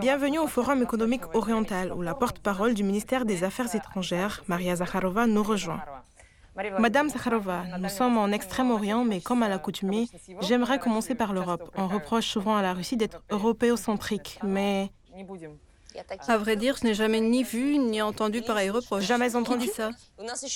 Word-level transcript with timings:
Bienvenue 0.00 0.38
au 0.38 0.46
Forum 0.46 0.82
économique 0.82 1.22
oriental 1.34 1.92
où 1.92 2.02
la 2.02 2.14
porte-parole 2.14 2.74
du 2.74 2.84
ministère 2.84 3.24
des 3.24 3.44
Affaires 3.44 3.74
étrangères, 3.74 4.42
Maria 4.46 4.76
Zakharova, 4.76 5.26
nous 5.26 5.42
rejoint. 5.42 5.82
Madame 6.78 7.08
Zakharova, 7.08 7.64
nous 7.78 7.88
sommes 7.88 8.16
en 8.16 8.28
Extrême-Orient, 8.28 9.04
mais 9.04 9.20
comme 9.20 9.42
à 9.42 9.48
l'accoutumée, 9.48 10.06
j'aimerais 10.40 10.78
commencer 10.78 11.14
par 11.14 11.32
l'Europe. 11.32 11.70
On 11.76 11.88
reproche 11.88 12.26
souvent 12.26 12.56
à 12.56 12.62
la 12.62 12.74
Russie 12.74 12.96
d'être 12.96 13.22
européocentrique, 13.30 14.38
mais 14.44 14.90
à 16.28 16.38
vrai 16.38 16.56
dire, 16.56 16.76
je 16.80 16.84
n'ai 16.86 16.94
jamais 16.94 17.20
ni 17.20 17.42
vu 17.42 17.78
ni 17.78 18.02
entendu 18.02 18.42
pareil 18.42 18.70
reproche. 18.70 19.04
Jamais 19.04 19.36
entendu 19.36 19.68
ça. 19.68 19.90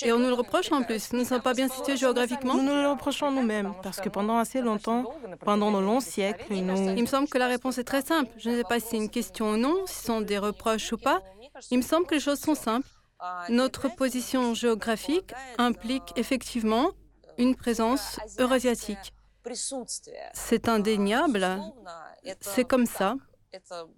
Et 0.03 0.11
on 0.11 0.19
nous 0.19 0.27
le 0.27 0.33
reproche 0.33 0.71
en 0.71 0.83
plus. 0.83 1.13
Nous 1.13 1.19
ne 1.19 1.23
sommes 1.25 1.41
pas 1.41 1.53
bien 1.53 1.67
situés 1.67 1.97
géographiquement. 1.97 2.55
Nous 2.55 2.63
nous 2.63 2.75
le 2.75 2.89
reprochons 2.89 3.31
nous-mêmes, 3.31 3.73
parce 3.83 3.99
que 3.99 4.09
pendant 4.09 4.37
assez 4.37 4.61
longtemps, 4.61 5.05
pendant 5.45 5.71
nos 5.71 5.81
longs 5.81 6.01
siècles, 6.01 6.53
nous... 6.53 6.89
Il 6.95 7.01
me 7.01 7.07
semble 7.07 7.27
que 7.27 7.37
la 7.37 7.47
réponse 7.47 7.77
est 7.77 7.83
très 7.83 8.01
simple. 8.01 8.31
Je 8.37 8.49
ne 8.49 8.57
sais 8.57 8.63
pas 8.63 8.79
si 8.79 8.87
c'est 8.89 8.97
une 8.97 9.09
question 9.09 9.51
ou 9.51 9.57
non, 9.57 9.85
si 9.85 9.95
ce 9.95 10.05
sont 10.05 10.21
des 10.21 10.37
reproches 10.37 10.91
ou 10.91 10.97
pas. 10.97 11.21
Il 11.71 11.77
me 11.77 11.83
semble 11.83 12.05
que 12.05 12.15
les 12.15 12.21
choses 12.21 12.39
sont 12.39 12.55
simples. 12.55 12.87
Notre 13.49 13.93
position 13.95 14.53
géographique 14.53 15.33
implique 15.57 16.13
effectivement 16.15 16.91
une 17.37 17.55
présence 17.55 18.19
eurasiatique. 18.39 19.13
C'est 20.33 20.67
indéniable. 20.67 21.47
C'est 22.41 22.65
comme 22.65 22.85
ça. 22.85 23.15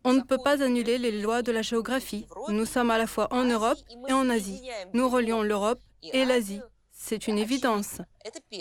On 0.03 0.13
ne 0.13 0.21
peut 0.21 0.37
pas 0.43 0.63
annuler 0.63 0.97
les 0.97 1.21
lois 1.21 1.41
de 1.41 1.51
la 1.51 1.61
géographie. 1.61 2.25
Nous 2.49 2.65
sommes 2.65 2.91
à 2.91 2.97
la 2.97 3.07
fois 3.07 3.27
en 3.31 3.43
Europe 3.43 3.77
et 4.07 4.13
en 4.13 4.29
Asie. 4.29 4.61
Nous 4.93 5.09
relions 5.09 5.43
l'Europe 5.43 5.79
et 6.13 6.25
l'Asie. 6.25 6.61
C'est 7.03 7.27
une 7.27 7.39
évidence. 7.39 7.97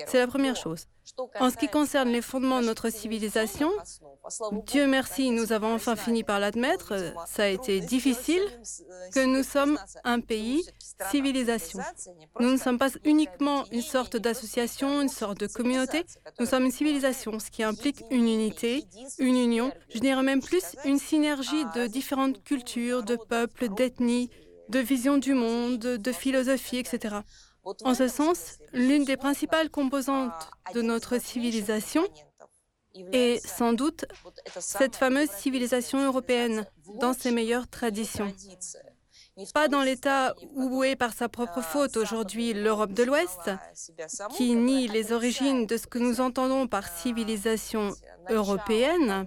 C'est 0.06 0.19
la 0.19 0.27
première 0.27 0.56
chose. 0.56 0.86
En 1.38 1.50
ce 1.50 1.56
qui 1.58 1.69
concerne 1.69 2.08
les 2.08 2.22
fondements 2.22 2.62
de 2.62 2.66
notre 2.66 2.88
civilisation, 2.88 3.70
Dieu 4.64 4.86
merci, 4.86 5.30
nous 5.30 5.52
avons 5.52 5.74
enfin 5.74 5.94
fini 5.94 6.24
par 6.24 6.41
l'admettre, 6.41 6.94
ça 7.27 7.44
a 7.44 7.48
été 7.48 7.80
difficile, 7.80 8.42
que 9.12 9.24
nous 9.27 9.42
sommes 9.42 9.78
un 10.05 10.20
pays 10.20 10.62
civilisation. 11.11 11.80
Nous 12.41 12.50
ne 12.50 12.56
sommes 12.56 12.78
pas 12.78 12.91
uniquement 13.05 13.64
une 13.72 13.83
sorte 13.83 14.16
d'association, 14.16 15.02
une 15.02 15.11
sorte 15.11 15.38
de 15.38 15.46
communauté, 15.46 16.06
nous 16.38 16.46
sommes 16.46 16.64
une 16.64 16.72
civilisation, 16.72 17.38
ce 17.38 17.50
qui 17.50 17.62
implique 17.62 18.02
une 18.11 18.27
unité, 18.27 18.84
une 19.18 19.36
union, 19.36 19.70
je 19.94 19.98
dirais 19.98 20.22
même 20.22 20.42
plus 20.42 20.64
une 20.86 20.98
synergie 20.98 21.66
de 21.74 21.86
différentes 21.86 22.42
cultures, 22.42 23.02
de 23.02 23.16
peuples, 23.16 23.68
d'ethnies, 23.68 24.30
de 24.70 24.78
visions 24.78 25.18
du 25.18 25.34
monde, 25.34 25.78
de 25.78 26.12
philosophie, 26.12 26.78
etc. 26.78 27.16
En 27.64 27.94
ce 27.94 28.08
sens, 28.08 28.58
l'une 28.72 29.05
des 29.05 29.16
principales 29.16 29.70
composantes 29.70 30.50
de 30.75 30.83
notre 30.83 31.20
civilisation 31.20 32.05
est 33.12 33.47
sans 33.47 33.72
doute 33.72 34.05
cette 34.58 34.97
fameuse 34.97 35.30
civilisation 35.30 36.05
européenne 36.05 36.67
dans 37.00 37.12
ses 37.12 37.30
meilleures 37.30 37.69
traditions. 37.69 38.33
Pas 39.55 39.69
dans 39.69 39.83
l'état 39.83 40.34
où 40.55 40.83
est 40.84 40.97
par 40.97 41.12
sa 41.12 41.28
propre 41.28 41.62
faute 41.62 41.97
aujourd'hui 41.97 42.52
l'Europe 42.52 42.92
de 42.92 43.05
l'Ouest, 43.05 43.50
qui 44.36 44.55
nie 44.55 44.89
les 44.89 45.12
origines 45.12 45.67
de 45.67 45.77
ce 45.77 45.86
que 45.86 45.98
nous 45.98 46.20
entendons 46.20 46.67
par 46.67 46.89
civilisation 46.89 47.95
européenne, 48.29 49.27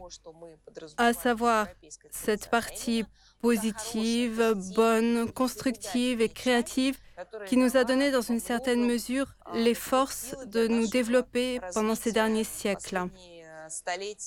à 0.98 1.14
savoir 1.14 1.68
cette 2.12 2.50
partie 2.50 3.06
positive, 3.42 4.56
bonne, 4.76 5.32
constructive 5.32 6.22
et 6.22 6.30
créative 6.30 6.98
qui 7.46 7.58
nous 7.58 7.76
a 7.78 7.84
donné 7.84 8.12
dans 8.12 8.22
une 8.22 8.40
certaine 8.40 8.86
mesure 8.86 9.28
les 9.54 9.74
forces 9.74 10.36
de 10.48 10.68
nous 10.68 10.88
développer 10.88 11.60
pendant 11.74 11.96
ces 11.96 12.12
derniers 12.12 12.46
siècles. 12.46 13.10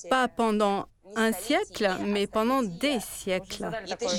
Pas 0.09 0.27
pendant 0.27 0.87
un 1.15 1.31
siècle, 1.31 1.89
mais 2.05 2.27
pendant 2.27 2.61
des 2.61 2.99
siècles, 2.99 3.69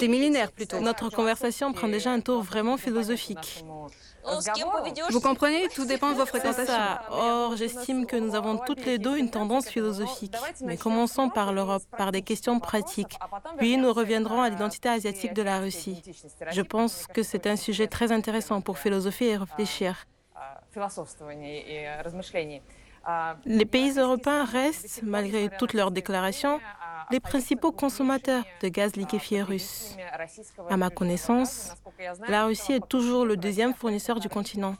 des 0.00 0.08
millénaires 0.08 0.52
plutôt. 0.52 0.80
Notre 0.80 1.10
conversation 1.10 1.72
prend 1.72 1.88
déjà 1.88 2.10
un 2.10 2.20
tour 2.20 2.42
vraiment 2.42 2.76
philosophique. 2.76 3.64
Vous 5.10 5.20
comprenez, 5.20 5.68
tout 5.68 5.86
dépend 5.86 6.10
de 6.12 6.16
vos 6.16 6.26
fréquentations. 6.26 6.74
Or, 7.10 7.56
j'estime 7.56 8.06
que 8.06 8.16
nous 8.16 8.34
avons 8.34 8.58
toutes 8.58 8.84
les 8.84 8.98
deux 8.98 9.16
une 9.16 9.30
tendance 9.30 9.68
philosophique. 9.68 10.34
Mais 10.62 10.76
commençons 10.76 11.30
par 11.30 11.52
l'Europe, 11.52 11.82
par 11.96 12.12
des 12.12 12.22
questions 12.22 12.60
pratiques. 12.60 13.18
Puis 13.58 13.76
nous 13.76 13.92
reviendrons 13.92 14.42
à 14.42 14.50
l'identité 14.50 14.88
asiatique 14.88 15.34
de 15.34 15.42
la 15.42 15.60
Russie. 15.60 16.02
Je 16.50 16.62
pense 16.62 17.06
que 17.06 17.22
c'est 17.22 17.46
un 17.46 17.56
sujet 17.56 17.86
très 17.86 18.12
intéressant 18.12 18.60
pour 18.60 18.78
philosopher 18.78 19.28
et 19.30 19.36
réfléchir. 19.36 20.06
Les 23.44 23.64
pays 23.64 23.98
européens 23.98 24.44
restent, 24.44 25.02
malgré 25.02 25.48
toutes 25.58 25.72
leurs 25.72 25.90
déclarations, 25.90 26.60
les 27.10 27.20
principaux 27.20 27.72
consommateurs 27.72 28.44
de 28.62 28.68
gaz 28.68 28.96
liquéfié 28.96 29.42
russe. 29.42 29.96
À 30.68 30.76
ma 30.76 30.90
connaissance, 30.90 31.72
la 32.28 32.46
Russie 32.46 32.74
est 32.74 32.86
toujours 32.86 33.24
le 33.24 33.36
deuxième 33.36 33.74
fournisseur 33.74 34.20
du 34.20 34.28
continent. 34.28 34.74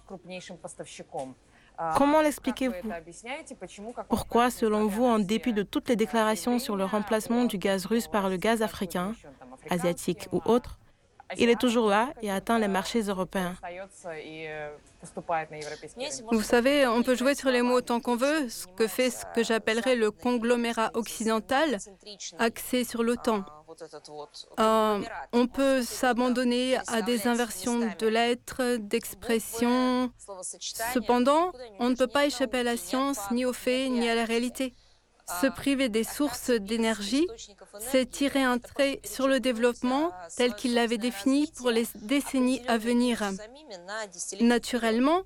Comment 1.96 2.20
l'expliquez-vous? 2.20 2.74
Pourquoi, 4.08 4.50
selon 4.50 4.86
vous, 4.86 5.04
en 5.04 5.20
dépit 5.20 5.52
de 5.52 5.62
toutes 5.62 5.88
les 5.88 5.96
déclarations 5.96 6.58
sur 6.58 6.76
le 6.76 6.84
remplacement 6.84 7.44
du 7.44 7.56
gaz 7.56 7.86
russe 7.86 8.08
par 8.08 8.28
le 8.28 8.36
gaz 8.36 8.62
africain, 8.62 9.12
asiatique 9.70 10.28
ou 10.32 10.42
autre, 10.44 10.78
il 11.36 11.50
est 11.50 11.60
toujours 11.60 11.88
là 11.88 12.12
et 12.22 12.30
atteint 12.30 12.58
les 12.58 12.68
marchés 12.68 13.02
européens. 13.02 13.54
Vous 16.30 16.42
savez, 16.42 16.86
on 16.86 17.02
peut 17.02 17.14
jouer 17.14 17.34
sur 17.34 17.50
les 17.50 17.62
mots 17.62 17.76
autant 17.76 18.00
qu'on 18.00 18.16
veut, 18.16 18.48
ce 18.48 18.66
que 18.66 18.86
fait 18.86 19.10
ce 19.10 19.24
que 19.34 19.44
j'appellerais 19.44 19.96
le 19.96 20.10
conglomérat 20.10 20.90
occidental 20.94 21.78
axé 22.38 22.84
sur 22.84 23.02
l'OTAN. 23.02 23.44
Euh, 24.58 25.00
on 25.32 25.46
peut 25.46 25.82
s'abandonner 25.82 26.78
à 26.88 27.02
des 27.02 27.28
inversions 27.28 27.78
de 27.98 28.06
lettres, 28.06 28.76
d'expressions. 28.76 30.10
Cependant, 30.94 31.52
on 31.78 31.90
ne 31.90 31.94
peut 31.94 32.06
pas 32.06 32.26
échapper 32.26 32.58
à 32.58 32.62
la 32.62 32.76
science, 32.76 33.18
ni 33.30 33.44
aux 33.44 33.52
faits, 33.52 33.90
ni 33.90 34.08
à 34.08 34.14
la 34.14 34.24
réalité. 34.24 34.74
Se 35.40 35.46
priver 35.46 35.88
des 35.88 36.04
sources 36.04 36.50
d'énergie, 36.50 37.26
c'est 37.78 38.06
tirer 38.06 38.42
un 38.42 38.58
trait 38.58 39.00
sur 39.04 39.28
le 39.28 39.40
développement 39.40 40.10
tel 40.36 40.54
qu'il 40.54 40.74
l'avait 40.74 40.98
défini 40.98 41.50
pour 41.56 41.70
les 41.70 41.86
décennies 41.96 42.62
à 42.66 42.78
venir. 42.78 43.22
Naturellement, 44.40 45.22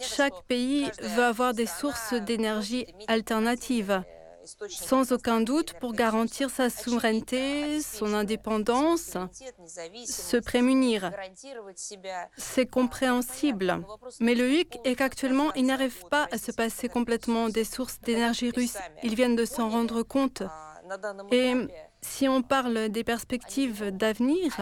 chaque 0.00 0.42
pays 0.48 0.90
veut 1.00 1.24
avoir 1.24 1.54
des 1.54 1.66
sources 1.66 2.14
d'énergie 2.14 2.86
alternatives 3.08 4.02
sans 4.68 5.12
aucun 5.12 5.40
doute 5.40 5.74
pour 5.80 5.92
garantir 5.92 6.50
sa 6.50 6.70
souveraineté, 6.70 7.80
son 7.80 8.14
indépendance, 8.14 9.16
se 10.06 10.36
prémunir. 10.36 11.12
C'est 12.36 12.66
compréhensible. 12.66 13.82
Mais 14.20 14.34
le 14.34 14.50
hic 14.50 14.78
est 14.84 14.96
qu'actuellement, 14.96 15.52
il 15.54 15.66
n'arrive 15.66 16.04
pas 16.10 16.28
à 16.30 16.38
se 16.38 16.52
passer 16.52 16.88
complètement 16.88 17.48
des 17.48 17.64
sources 17.64 18.00
d'énergie 18.00 18.50
russes. 18.50 18.78
Ils 19.02 19.14
viennent 19.14 19.36
de 19.36 19.44
s'en 19.44 19.68
rendre 19.68 20.02
compte. 20.02 20.42
Et 21.32 21.54
si 22.02 22.28
on 22.28 22.42
parle 22.42 22.88
des 22.88 23.04
perspectives 23.04 23.90
d'avenir, 23.90 24.52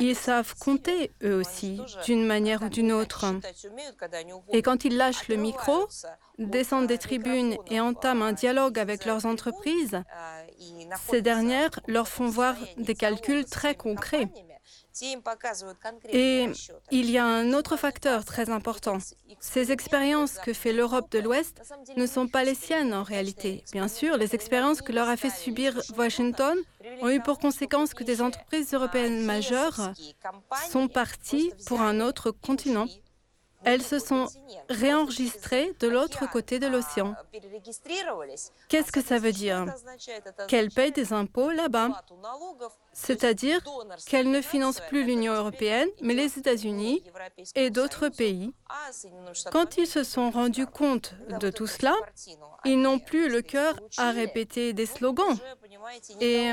ils 0.00 0.16
savent 0.16 0.54
compter 0.58 1.12
eux 1.22 1.36
aussi, 1.36 1.80
d'une 2.04 2.24
manière 2.24 2.62
ou 2.62 2.68
d'une 2.68 2.92
autre. 2.92 3.26
Et 4.52 4.62
quand 4.62 4.84
ils 4.84 4.96
lâchent 4.96 5.28
le 5.28 5.36
micro, 5.36 5.86
descendent 6.38 6.86
des 6.86 6.98
tribunes 6.98 7.56
et 7.68 7.80
entament 7.80 8.26
un 8.26 8.32
dialogue 8.32 8.78
avec 8.78 9.04
leurs 9.04 9.26
entreprises, 9.26 10.02
ces 11.10 11.22
dernières 11.22 11.80
leur 11.86 12.08
font 12.08 12.28
voir 12.28 12.54
des 12.78 12.94
calculs 12.94 13.44
très 13.44 13.74
concrets. 13.74 14.28
Et 16.12 16.48
il 16.90 17.10
y 17.10 17.18
a 17.18 17.24
un 17.24 17.52
autre 17.52 17.76
facteur 17.76 18.24
très 18.24 18.50
important. 18.50 18.98
Ces 19.40 19.72
expériences 19.72 20.38
que 20.38 20.52
fait 20.52 20.72
l'Europe 20.72 21.10
de 21.10 21.18
l'Ouest 21.18 21.62
ne 21.96 22.06
sont 22.06 22.28
pas 22.28 22.44
les 22.44 22.54
siennes 22.54 22.94
en 22.94 23.02
réalité. 23.02 23.62
Bien 23.72 23.88
sûr, 23.88 24.16
les 24.16 24.34
expériences 24.34 24.80
que 24.80 24.92
leur 24.92 25.08
a 25.08 25.16
fait 25.16 25.30
subir 25.30 25.78
Washington 25.98 26.56
ont 27.02 27.10
eu 27.10 27.20
pour 27.20 27.38
conséquence 27.38 27.94
que 27.94 28.04
des 28.04 28.22
entreprises 28.22 28.72
européennes 28.72 29.24
majeures 29.24 29.92
sont 30.70 30.88
parties 30.88 31.52
pour 31.66 31.80
un 31.80 32.00
autre 32.00 32.30
continent 32.30 32.86
elles 33.66 33.82
se 33.82 33.98
sont 33.98 34.28
réenregistrées 34.70 35.74
de 35.80 35.88
l'autre 35.88 36.30
côté 36.30 36.60
de 36.60 36.68
l'océan. 36.68 37.14
Qu'est-ce 38.68 38.92
que 38.92 39.02
ça 39.02 39.18
veut 39.18 39.32
dire? 39.32 39.66
Qu'elles 40.46 40.70
payent 40.70 40.92
des 40.92 41.12
impôts 41.12 41.50
là-bas, 41.50 42.04
c'est-à-dire 42.92 43.60
qu'elles 44.06 44.30
ne 44.30 44.40
financent 44.40 44.80
plus 44.88 45.04
l'Union 45.04 45.34
européenne, 45.34 45.88
mais 46.00 46.14
les 46.14 46.38
États-Unis 46.38 47.02
et 47.56 47.70
d'autres 47.70 48.08
pays. 48.08 48.54
Quand 49.50 49.76
ils 49.76 49.88
se 49.88 50.04
sont 50.04 50.30
rendus 50.30 50.66
compte 50.66 51.14
de 51.40 51.50
tout 51.50 51.66
cela, 51.66 51.94
ils 52.64 52.80
n'ont 52.80 53.00
plus 53.00 53.28
le 53.28 53.42
cœur 53.42 53.74
à 53.96 54.12
répéter 54.12 54.74
des 54.74 54.86
slogans. 54.86 55.36
Et 56.20 56.52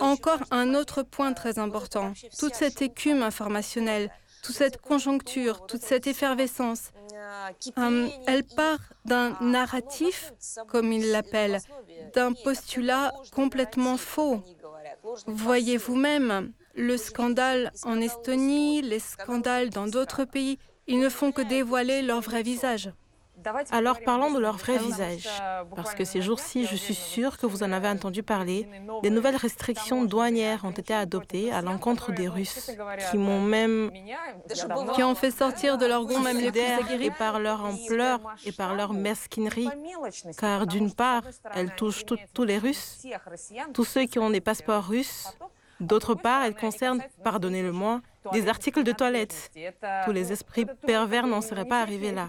encore 0.00 0.40
un 0.50 0.74
autre 0.74 1.02
point 1.02 1.34
très 1.34 1.58
important, 1.58 2.14
toute 2.38 2.54
cette 2.54 2.80
écume 2.80 3.22
informationnelle 3.22 4.10
toute 4.42 4.54
cette 4.54 4.80
conjoncture, 4.80 5.66
toute 5.66 5.82
cette 5.82 6.06
effervescence. 6.06 6.90
Euh, 7.78 8.08
elle 8.26 8.44
part 8.44 8.80
d'un 9.04 9.36
narratif, 9.40 10.32
comme 10.68 10.92
il 10.92 11.10
l'appelle, 11.10 11.58
d'un 12.14 12.32
postulat 12.32 13.12
complètement 13.34 13.96
faux. 13.96 14.42
Voyez 15.26 15.76
vous-même 15.76 16.52
le 16.74 16.96
scandale 16.96 17.72
en 17.82 18.00
Estonie, 18.00 18.82
les 18.82 19.00
scandales 19.00 19.70
dans 19.70 19.86
d'autres 19.86 20.24
pays. 20.24 20.58
Ils 20.86 21.00
ne 21.00 21.08
font 21.08 21.32
que 21.32 21.42
dévoiler 21.42 22.02
leur 22.02 22.20
vrai 22.20 22.42
visage. 22.42 22.90
Alors 23.70 23.98
parlons 24.04 24.32
de 24.32 24.38
leur 24.38 24.56
vrai 24.56 24.78
visage, 24.78 25.28
parce 25.74 25.94
que 25.94 26.04
ces 26.04 26.22
jours-ci, 26.22 26.66
je 26.66 26.76
suis 26.76 26.94
sûre 26.94 27.38
que 27.38 27.46
vous 27.46 27.62
en 27.62 27.72
avez 27.72 27.88
entendu 27.88 28.22
parler, 28.22 28.68
des 29.02 29.10
nouvelles 29.10 29.36
restrictions 29.36 30.04
douanières 30.04 30.64
ont 30.64 30.70
été 30.70 30.94
adoptées 30.94 31.52
à 31.52 31.62
l'encontre 31.62 32.12
des 32.12 32.28
Russes, 32.28 32.70
qui 33.10 33.18
m'ont 33.18 33.40
même... 33.40 33.90
qui 34.94 35.02
ont 35.02 35.14
fait 35.14 35.30
sortir 35.30 35.78
de 35.78 35.86
leur 35.86 36.04
goût 36.04 36.18
même 36.18 36.38
les 36.38 36.52
plus 36.52 36.60
aguerris. 36.60 37.06
Et 37.08 37.10
par 37.10 37.38
leur 37.38 37.64
ampleur 37.64 38.20
et 38.44 38.52
par 38.52 38.74
leur 38.74 38.92
mesquinerie, 38.92 39.68
car 40.36 40.66
d'une 40.66 40.92
part, 40.92 41.22
elles 41.54 41.74
touchent 41.74 42.04
tous 42.34 42.44
les 42.44 42.58
Russes, 42.58 43.06
tous 43.72 43.84
ceux 43.84 44.04
qui 44.04 44.18
ont 44.18 44.30
des 44.30 44.40
passeports 44.40 44.84
russes, 44.84 45.28
d'autre 45.80 46.14
part, 46.14 46.42
elles 46.42 46.56
concernent, 46.56 47.02
pardonnez-le-moi, 47.22 48.00
des 48.32 48.48
articles 48.48 48.82
de 48.82 48.92
toilette. 48.92 49.50
Tous 50.04 50.12
les 50.12 50.32
esprits 50.32 50.66
pervers 50.86 51.26
n'en 51.26 51.40
seraient 51.40 51.64
pas 51.64 51.80
arrivés 51.80 52.12
là. 52.12 52.28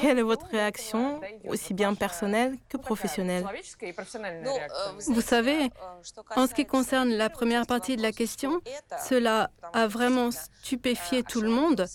Quelle 0.00 0.18
est 0.18 0.22
votre 0.22 0.46
réaction, 0.46 1.20
aussi 1.46 1.74
bien 1.74 1.94
personnelle 1.94 2.56
que 2.68 2.76
professionnelle? 2.76 3.44
Vous 5.06 5.20
savez, 5.20 5.70
en 6.34 6.46
ce 6.46 6.54
qui 6.54 6.66
concerne 6.66 7.10
la 7.10 7.30
première 7.30 7.66
partie 7.66 7.96
de 7.96 8.02
la 8.02 8.12
question, 8.12 8.60
cela 9.08 9.50
a 9.72 9.86
vraiment 9.86 10.30
stupéfié 10.30 11.22
tout 11.22 11.40
le 11.40 11.48
monde, 11.48 11.86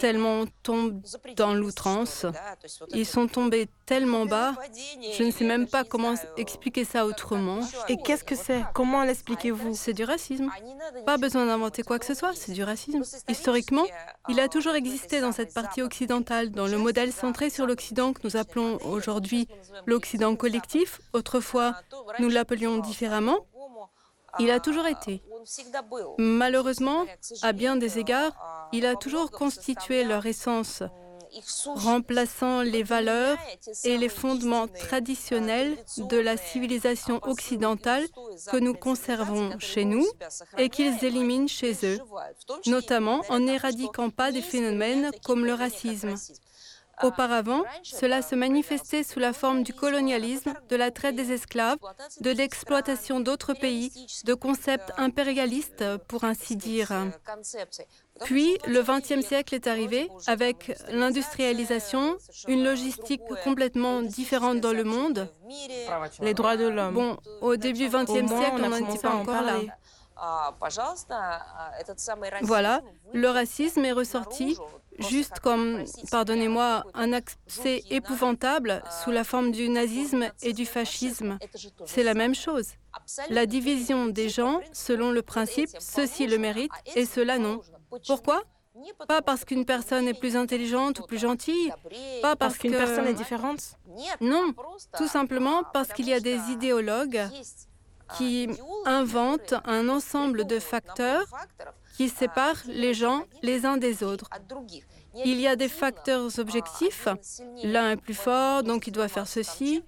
tellement 0.00 0.40
on 0.40 0.46
tombe 0.62 1.02
dans 1.36 1.54
l'outrance. 1.54 2.26
Ils 2.90 3.06
sont 3.06 3.26
tombés 3.26 3.68
tellement 3.84 4.26
bas, 4.26 4.54
je 5.16 5.22
ne 5.22 5.30
sais 5.30 5.44
même 5.44 5.66
pas 5.68 5.84
comment 5.84 6.14
expliquer 6.36 6.84
ça 6.84 7.06
autrement. 7.06 7.60
Et 7.88 7.96
qu'est-ce 7.96 8.24
que 8.24 8.34
c'est? 8.34 8.62
Comment 8.74 9.04
l'expliquez-vous? 9.04 9.74
C'est 9.74 9.92
du 9.92 10.04
racisme. 10.04 10.50
Pas 11.04 11.18
besoin 11.18 11.46
d'inventer 11.46 11.82
quoi 11.82 11.98
que 11.98 12.06
ce 12.06 12.14
soit, 12.14 12.32
c'est 12.46 12.52
du 12.52 12.62
racisme. 12.62 13.02
Historiquement, 13.28 13.84
il 14.28 14.38
a 14.40 14.48
toujours 14.48 14.74
existé 14.74 15.20
dans 15.20 15.32
cette 15.32 15.52
partie 15.52 15.82
occidentale, 15.82 16.50
dans 16.50 16.66
le 16.66 16.78
modèle 16.78 17.12
centré 17.12 17.50
sur 17.50 17.66
l'Occident 17.66 18.12
que 18.12 18.20
nous 18.24 18.36
appelons 18.36 18.78
aujourd'hui 18.84 19.48
l'Occident 19.86 20.36
collectif. 20.36 21.00
Autrefois, 21.12 21.74
nous 22.20 22.28
l'appelions 22.28 22.78
différemment. 22.78 23.38
Il 24.38 24.50
a 24.50 24.60
toujours 24.60 24.86
été. 24.86 25.22
Malheureusement, 26.18 27.04
à 27.42 27.52
bien 27.52 27.76
des 27.76 27.98
égards, 27.98 28.68
il 28.72 28.86
a 28.86 28.94
toujours 28.94 29.30
constitué 29.30 30.04
leur 30.04 30.26
essence 30.26 30.82
remplaçant 31.74 32.62
les 32.62 32.82
valeurs 32.82 33.38
et 33.84 33.96
les 33.96 34.08
fondements 34.08 34.68
traditionnels 34.68 35.76
de 35.98 36.16
la 36.16 36.36
civilisation 36.36 37.20
occidentale 37.24 38.04
que 38.50 38.56
nous 38.56 38.74
conservons 38.74 39.58
chez 39.58 39.84
nous 39.84 40.06
et 40.58 40.68
qu'ils 40.68 41.04
éliminent 41.04 41.48
chez 41.48 41.74
eux, 41.84 41.98
notamment 42.66 43.22
en 43.28 43.40
n'éradiquant 43.40 44.10
pas 44.10 44.32
des 44.32 44.42
phénomènes 44.42 45.10
comme 45.24 45.44
le 45.44 45.54
racisme. 45.54 46.14
Auparavant, 47.02 47.62
cela 47.82 48.22
se 48.22 48.34
manifestait 48.34 49.02
sous 49.02 49.18
la 49.18 49.32
forme 49.32 49.62
du 49.62 49.74
colonialisme, 49.74 50.54
de 50.68 50.76
la 50.76 50.90
traite 50.90 51.14
des 51.14 51.32
esclaves, 51.32 51.78
de 52.20 52.30
l'exploitation 52.30 53.20
d'autres 53.20 53.54
pays, 53.54 53.92
de 54.24 54.34
concepts 54.34 54.92
impérialistes, 54.96 55.84
pour 56.08 56.24
ainsi 56.24 56.56
dire. 56.56 56.92
Puis, 58.24 58.58
le 58.66 58.82
XXe 58.82 59.26
siècle 59.26 59.54
est 59.54 59.66
arrivé 59.66 60.10
avec 60.26 60.76
l'industrialisation, 60.90 62.16
une 62.48 62.64
logistique 62.64 63.22
complètement 63.44 64.00
différente 64.02 64.60
dans 64.60 64.72
le 64.72 64.84
monde. 64.84 65.28
Les 66.20 66.34
droits 66.34 66.56
de 66.56 66.66
l'homme. 66.66 66.94
Bon, 66.94 67.16
au 67.42 67.56
début 67.56 67.88
du 67.88 67.88
XXe 67.88 68.26
siècle, 68.26 68.62
on 68.62 68.68
n'en 68.68 68.76
était 68.76 68.98
pas 68.98 69.14
encore 69.14 69.42
là. 69.42 69.58
Voilà, 72.42 72.80
le 73.12 73.28
racisme 73.28 73.84
est 73.84 73.92
ressorti 73.92 74.56
juste 74.98 75.40
comme, 75.40 75.84
pardonnez-moi, 76.10 76.84
un 76.94 77.12
accès 77.12 77.82
épouvantable 77.90 78.82
sous 79.02 79.10
la 79.10 79.24
forme 79.24 79.50
du 79.50 79.68
nazisme 79.68 80.30
et 80.42 80.52
du 80.52 80.66
fascisme. 80.66 81.38
C'est 81.84 82.02
la 82.02 82.14
même 82.14 82.34
chose. 82.34 82.72
La 83.30 83.46
division 83.46 84.06
des 84.06 84.28
gens 84.28 84.60
selon 84.72 85.12
le 85.12 85.22
principe 85.22 85.70
ceci 85.78 86.26
le 86.26 86.38
mérite 86.38 86.72
et 86.94 87.04
cela 87.04 87.38
non. 87.38 87.60
Pourquoi? 88.06 88.42
Pas 89.08 89.22
parce 89.22 89.44
qu'une 89.44 89.64
personne 89.64 90.06
est 90.06 90.18
plus 90.18 90.36
intelligente 90.36 91.00
ou 91.00 91.02
plus 91.04 91.18
gentille, 91.18 91.72
pas 92.20 92.36
parce, 92.36 92.58
qu'une 92.58 92.72
personne 92.72 93.06
est 93.06 93.14
différente? 93.14 93.78
Non, 94.20 94.52
tout 94.98 95.08
simplement 95.08 95.62
parce 95.72 95.92
qu'il 95.92 96.06
y 96.06 96.12
a 96.12 96.20
des 96.20 96.38
idéologues 96.50 97.22
qui 98.16 98.48
inventent 98.84 99.54
un 99.64 99.88
ensemble 99.88 100.46
de 100.46 100.58
facteurs 100.58 101.26
qui 101.96 102.08
séparent 102.08 102.62
les 102.66 102.94
gens 102.94 103.24
les 103.42 103.64
uns 103.64 103.78
des 103.78 104.02
autres. 104.02 104.28
Il 105.24 105.40
y 105.40 105.46
a 105.46 105.56
des 105.56 105.68
facteurs 105.68 106.38
objectifs. 106.38 107.08
L'un 107.62 107.92
est 107.92 107.96
plus 107.96 108.14
fort, 108.14 108.62
donc 108.62 108.86
il 108.86 108.92
doit 108.92 109.08
faire 109.08 109.26
ceci. 109.26 109.82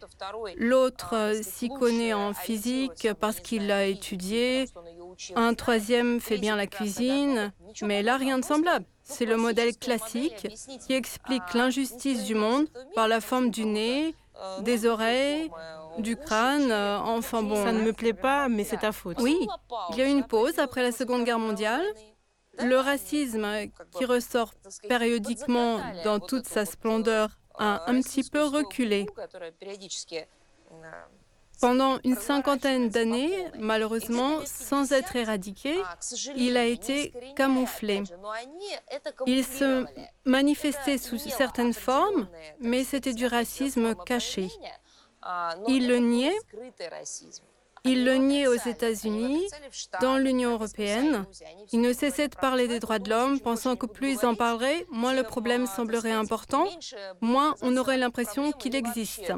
L'autre 0.57 1.15
euh, 1.15 1.43
s'y 1.43 1.69
connaît 1.69 2.15
en 2.15 2.33
physique 2.33 3.09
parce 3.21 3.41
qu'il 3.41 3.67
l'a 3.67 3.87
étudié. 3.87 4.65
Un 5.37 5.53
troisième 5.53 6.21
fait 6.21 6.39
bien 6.39 6.57
la 6.57 6.67
cuisine. 6.67 7.53
Mais 7.83 8.03
là, 8.03 8.17
rien 8.17 8.39
de 8.39 8.45
semblable. 8.45 8.87
C'est 9.03 9.27
le 9.27 9.37
modèle 9.37 9.77
classique 9.77 10.49
qui 10.87 10.93
explique 10.95 11.55
l'injustice 11.55 12.25
du 12.25 12.35
monde 12.35 12.67
par 12.95 13.09
la 13.09 13.21
forme 13.21 13.51
du 13.51 13.67
nez, 13.67 14.15
des 14.63 14.87
oreilles, 14.87 15.51
du 15.99 16.17
crâne, 16.17 16.71
euh, 16.71 16.99
enfin 16.99 17.43
bon. 17.43 17.65
Ça 17.65 17.73
ne 17.73 17.83
me 17.83 17.93
plaît 17.93 18.13
pas, 18.13 18.49
mais 18.49 18.65
c'est 18.65 18.79
ta 18.79 18.93
faute. 18.93 19.19
Oui, 19.21 19.37
il 19.91 19.97
y 19.97 20.03
a 20.03 20.07
eu 20.07 20.11
une 20.11 20.25
pause 20.25 20.59
après 20.59 20.83
la 20.83 20.93
Seconde 20.93 21.25
Guerre 21.25 21.39
mondiale. 21.39 21.85
Le 22.59 22.77
racisme 22.77 23.47
qui 23.97 24.05
ressort 24.05 24.53
périodiquement 24.89 25.81
dans 26.05 26.19
toute 26.19 26.47
sa 26.47 26.65
splendeur 26.65 27.39
a 27.59 27.89
un 27.91 28.01
petit 28.01 28.29
peu 28.29 28.43
reculé. 28.43 29.07
Pendant 31.61 31.99
une 32.05 32.15
cinquantaine 32.15 32.89
d'années, 32.89 33.33
malheureusement, 33.59 34.39
sans 34.45 34.93
être 34.93 35.17
éradiqué, 35.17 35.75
il 36.37 36.57
a 36.57 36.65
été 36.65 37.13
camouflé. 37.35 38.05
Il 39.27 39.45
se 39.45 39.85
manifestait 40.25 40.99
sous 40.99 41.19
certaines 41.19 41.75
formes, 41.75 42.29
mais 42.61 42.85
c'était 42.85 43.13
du 43.13 43.27
racisme 43.27 43.97
caché. 44.07 44.49
Il 45.67 45.89
le 45.89 45.99
niait. 45.99 46.37
Il 47.85 48.05
le 48.05 48.15
niait 48.15 48.49
aux 48.49 48.55
États-Unis, 48.55 49.47
dans 50.01 50.19
l'Union 50.19 50.53
européenne. 50.53 51.27
Il 51.73 51.81
ne 51.81 51.93
cessait 51.93 52.29
de 52.29 52.35
parler 52.35 52.67
des 52.67 52.81
droits 52.81 52.99
de 52.99 53.09
l'homme, 53.09 53.41
pensant 53.41 53.77
que 53.77 53.87
plus 53.87 54.15
ils 54.15 54.27
en 54.27 54.35
parleraient, 54.35 54.85
moins 54.91 55.15
le 55.15 55.23
problème 55.23 55.67
semblerait 55.67 56.13
important, 56.13 56.67
moins 57.21 57.55
on 57.63 57.77
aurait 57.77 57.97
l'impression 57.97 58.53
qu'il 58.53 58.75
existe. 58.75 59.33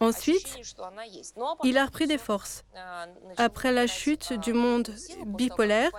Ensuite, 0.00 0.58
il 1.64 1.78
a 1.78 1.86
repris 1.86 2.06
des 2.06 2.18
forces. 2.18 2.64
Après 3.36 3.72
la 3.72 3.86
chute 3.86 4.32
du 4.32 4.52
monde 4.52 4.90
bipolaire, 5.26 5.90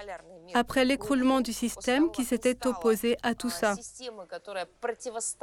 après 0.54 0.86
l'écroulement 0.86 1.42
du 1.42 1.54
système 1.54 2.12
qui 2.12 2.24
s'était 2.24 2.66
opposé 2.68 3.18
à 3.24 3.36
tout 3.36 3.50
ça. 3.50 3.76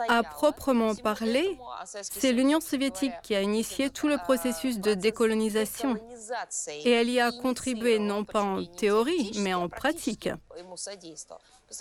À 0.09 0.23
proprement 0.23 0.95
parler, 0.95 1.59
c'est 2.03 2.33
l'Union 2.33 2.61
soviétique 2.61 3.15
qui 3.23 3.35
a 3.35 3.43
initié 3.43 3.91
tout 3.91 4.09
le 4.09 4.19
processus 4.19 4.79
de 4.79 4.95
décolonisation 4.95 5.97
et 6.85 6.91
elle 6.91 7.11
y 7.11 7.21
a 7.21 7.33
contribué 7.33 7.99
non 7.99 8.25
pas 8.25 8.43
en 8.43 8.65
théorie, 8.65 9.33
mais 9.39 9.55
en 9.55 9.69
pratique. 9.69 10.29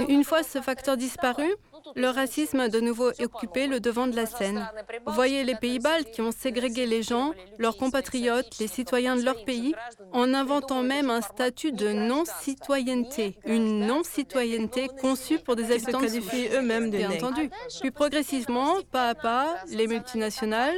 Une 0.07 0.23
fois 0.23 0.43
ce 0.43 0.61
facteur 0.61 0.97
disparu, 0.97 1.47
le 1.95 2.07
racisme 2.09 2.59
a 2.59 2.69
de 2.69 2.79
nouveau 2.79 3.11
occupé 3.19 3.67
le 3.67 3.79
devant 3.79 4.07
de 4.07 4.15
la 4.15 4.25
scène. 4.25 4.67
Voyez 5.05 5.43
les 5.43 5.55
pays 5.55 5.79
baltes 5.79 6.11
qui 6.11 6.21
ont 6.21 6.31
ségrégué 6.31 6.85
les 6.85 7.03
gens, 7.03 7.33
leurs 7.59 7.77
compatriotes, 7.77 8.57
les 8.59 8.67
citoyens 8.67 9.15
de 9.15 9.21
leur 9.23 9.45
pays, 9.45 9.75
en 10.11 10.33
inventant 10.33 10.81
même 10.81 11.09
un 11.09 11.21
statut 11.21 11.71
de 11.71 11.91
non-citoyenneté, 11.91 13.37
une 13.45 13.85
non-citoyenneté 13.85 14.87
conçue 14.99 15.39
pour 15.39 15.55
des 15.55 15.71
habitants 15.71 16.01
de 16.01 16.55
eux-mêmes, 16.57 16.89
bien 16.89 17.11
entendu. 17.11 17.49
Puis 17.81 17.91
progressivement, 17.91 18.81
pas 18.91 19.09
à 19.09 19.15
pas, 19.15 19.55
les 19.69 19.87
multinationales, 19.87 20.75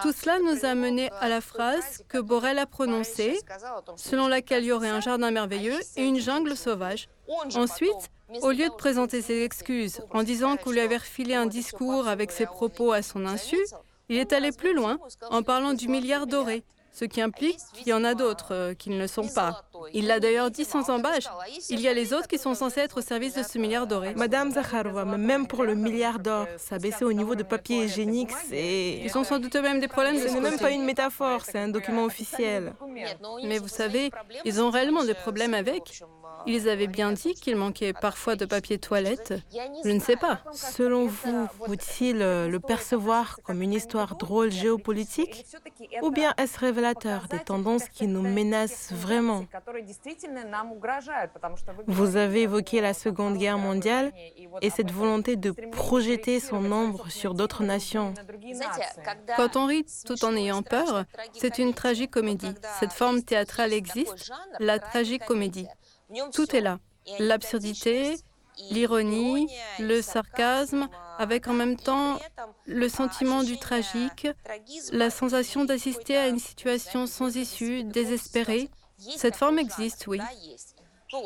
tout 0.00 0.12
cela 0.12 0.38
nous 0.38 0.64
a 0.64 0.74
mené 0.74 1.10
à 1.20 1.28
la 1.28 1.40
phrase 1.40 2.02
que 2.08 2.18
Borel 2.18 2.58
a 2.58 2.66
prononcée, 2.66 3.38
selon 3.96 4.28
laquelle 4.28 4.64
il 4.64 4.68
y 4.68 4.72
aurait 4.72 4.88
un 4.88 5.00
jardin 5.00 5.30
merveilleux 5.30 5.78
et 5.96 6.04
une 6.04 6.18
jungle 6.18 6.56
sauvage. 6.56 7.08
Ensuite, 7.54 8.10
au 8.40 8.50
lieu 8.50 8.68
de 8.68 8.74
présenter 8.74 9.20
ses 9.20 9.42
excuses 9.42 10.00
en 10.10 10.22
disant 10.22 10.56
qu'on 10.56 10.70
lui 10.70 10.80
avait 10.80 10.96
refilé 10.96 11.34
un 11.34 11.46
discours 11.46 12.08
avec 12.08 12.32
ses 12.32 12.46
propos 12.46 12.92
à 12.92 13.02
son 13.02 13.26
insu, 13.26 13.58
il 14.08 14.16
est 14.16 14.32
allé 14.32 14.52
plus 14.52 14.74
loin 14.74 14.98
en 15.30 15.42
parlant 15.42 15.74
du 15.74 15.88
milliard 15.88 16.26
doré. 16.26 16.64
Ce 16.92 17.04
qui 17.06 17.20
implique 17.20 17.58
qu'il 17.74 17.88
y 17.88 17.92
en 17.92 18.04
a 18.04 18.14
d'autres 18.14 18.54
euh, 18.54 18.74
qui 18.74 18.90
ne 18.90 18.98
le 18.98 19.06
sont 19.06 19.26
pas. 19.26 19.64
Il 19.94 20.06
l'a 20.06 20.20
d'ailleurs 20.20 20.50
dit 20.50 20.64
sans 20.64 20.90
embâche. 20.90 21.24
Il 21.70 21.80
y 21.80 21.88
a 21.88 21.94
les 21.94 22.12
autres 22.12 22.28
qui 22.28 22.38
sont 22.38 22.54
censés 22.54 22.80
être 22.80 22.98
au 22.98 23.00
service 23.00 23.34
de 23.34 23.42
ce 23.42 23.58
milliard 23.58 23.86
doré. 23.86 24.14
Madame 24.14 24.50
Zakharova, 24.52 25.04
même 25.04 25.46
pour 25.46 25.64
le 25.64 25.74
milliard 25.74 26.18
d'or, 26.18 26.46
ça 26.58 26.78
baissé 26.78 27.04
au 27.04 27.12
niveau 27.12 27.34
de 27.34 27.42
papier 27.42 27.84
hygiénique, 27.84 28.30
c'est... 28.48 29.00
Ils 29.04 29.18
ont 29.18 29.24
sans 29.24 29.38
doute 29.38 29.56
même 29.56 29.80
des 29.80 29.88
problèmes. 29.88 30.18
Ce 30.18 30.32
n'est 30.32 30.40
même 30.40 30.58
pas 30.58 30.70
une 30.70 30.84
métaphore, 30.84 31.42
c'est 31.44 31.58
un 31.58 31.68
document 31.68 32.04
officiel. 32.04 32.74
Mais 33.42 33.58
vous 33.58 33.68
savez, 33.68 34.10
ils 34.44 34.60
ont 34.60 34.70
réellement 34.70 35.04
des 35.04 35.14
problèmes 35.14 35.54
avec. 35.54 36.02
Ils 36.46 36.68
avaient 36.68 36.86
bien 36.86 37.12
dit 37.12 37.34
qu'il 37.34 37.56
manquait 37.56 37.92
parfois 37.92 38.36
de 38.36 38.44
papier 38.44 38.78
toilette. 38.78 39.34
Je 39.84 39.90
ne 39.90 40.00
sais 40.00 40.16
pas. 40.16 40.40
Selon 40.52 41.06
vous, 41.06 41.46
faut-il 41.66 42.22
euh, 42.22 42.48
le 42.48 42.60
percevoir 42.60 43.38
comme 43.44 43.62
une 43.62 43.72
histoire 43.72 44.16
drôle 44.16 44.50
géopolitique 44.50 45.46
ou 46.02 46.10
bien 46.10 46.34
est-ce 46.38 46.58
révélateur 46.58 47.28
des 47.28 47.38
tendances 47.38 47.88
qui 47.88 48.06
nous 48.06 48.22
menacent 48.22 48.92
vraiment? 48.92 49.44
Vous 51.86 52.16
avez 52.16 52.42
évoqué 52.42 52.80
la 52.80 52.94
Seconde 52.94 53.36
Guerre 53.36 53.58
mondiale 53.58 54.12
et 54.60 54.70
cette 54.70 54.90
volonté 54.90 55.36
de 55.36 55.52
projeter 55.70 56.40
son 56.40 56.70
ombre 56.72 57.08
sur 57.10 57.34
d'autres 57.34 57.64
nations. 57.64 58.14
Quand 59.36 59.56
on 59.56 59.66
rit 59.66 59.86
tout 60.04 60.24
en 60.24 60.34
ayant 60.36 60.62
peur, 60.62 61.04
c'est 61.34 61.58
une 61.58 61.74
tragicomédie. 61.74 62.54
Cette 62.80 62.92
forme 62.92 63.22
théâtrale 63.22 63.72
existe, 63.72 64.32
la 64.58 64.78
tragicomédie. 64.78 65.66
Tout 66.32 66.54
est 66.54 66.60
là. 66.60 66.78
L'absurdité, 67.18 68.16
l'ironie, 68.70 69.48
le 69.78 70.02
sarcasme, 70.02 70.88
avec 71.18 71.48
en 71.48 71.52
même 71.52 71.76
temps 71.76 72.18
le 72.66 72.88
sentiment 72.88 73.42
du 73.42 73.58
tragique, 73.58 74.28
la 74.92 75.10
sensation 75.10 75.64
d'assister 75.64 76.16
à 76.16 76.28
une 76.28 76.38
situation 76.38 77.06
sans 77.06 77.36
issue, 77.36 77.84
désespérée. 77.84 78.70
Cette 79.16 79.36
forme 79.36 79.58
existe, 79.58 80.06
oui. 80.06 80.20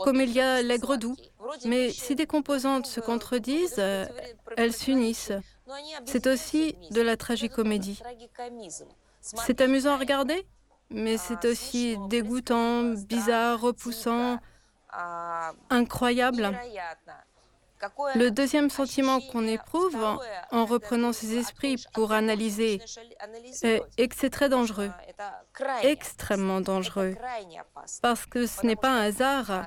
Comme 0.02 0.21
il 0.21 0.33
y 0.33 0.40
a 0.40 0.62
l'aigre 0.62 0.97
doux. 0.97 1.16
Mais 1.64 1.90
si 1.90 2.14
des 2.14 2.26
composantes 2.26 2.87
se 2.87 3.00
contredisent, 3.00 3.83
elles 4.57 4.73
s'unissent. 4.73 5.33
C'est 6.05 6.26
aussi 6.26 6.76
de 6.90 7.00
la 7.00 7.16
tragicomédie. 7.16 8.00
C'est 9.21 9.61
amusant 9.61 9.93
à 9.93 9.97
regarder, 9.97 10.47
mais 10.90 11.16
c'est 11.16 11.45
aussi 11.45 11.97
dégoûtant, 12.09 12.95
bizarre, 12.95 13.61
repoussant, 13.61 14.38
incroyable. 15.71 16.50
Le 18.15 18.31
deuxième 18.31 18.71
sentiment 18.71 19.21
qu'on 19.21 19.47
éprouve 19.47 20.03
en 20.50 20.65
reprenant 20.65 21.12
ses 21.12 21.37
esprits 21.37 21.76
pour 21.93 22.12
analyser 22.12 22.81
est 23.62 24.09
que 24.09 24.17
c'est 24.17 24.31
très 24.31 24.49
dangereux, 24.49 24.91
extrêmement 25.83 26.62
dangereux, 26.62 27.15
parce 28.00 28.25
que 28.25 28.47
ce 28.47 28.65
n'est 28.65 28.76
pas 28.76 28.91
un 28.91 29.03
hasard. 29.03 29.67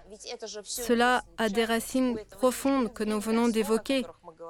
Cela 0.64 1.24
a 1.38 1.50
des 1.50 1.66
racines 1.66 2.18
profondes 2.32 2.92
que 2.94 3.04
nous 3.04 3.20
venons 3.20 3.48
d'évoquer. 3.48 4.06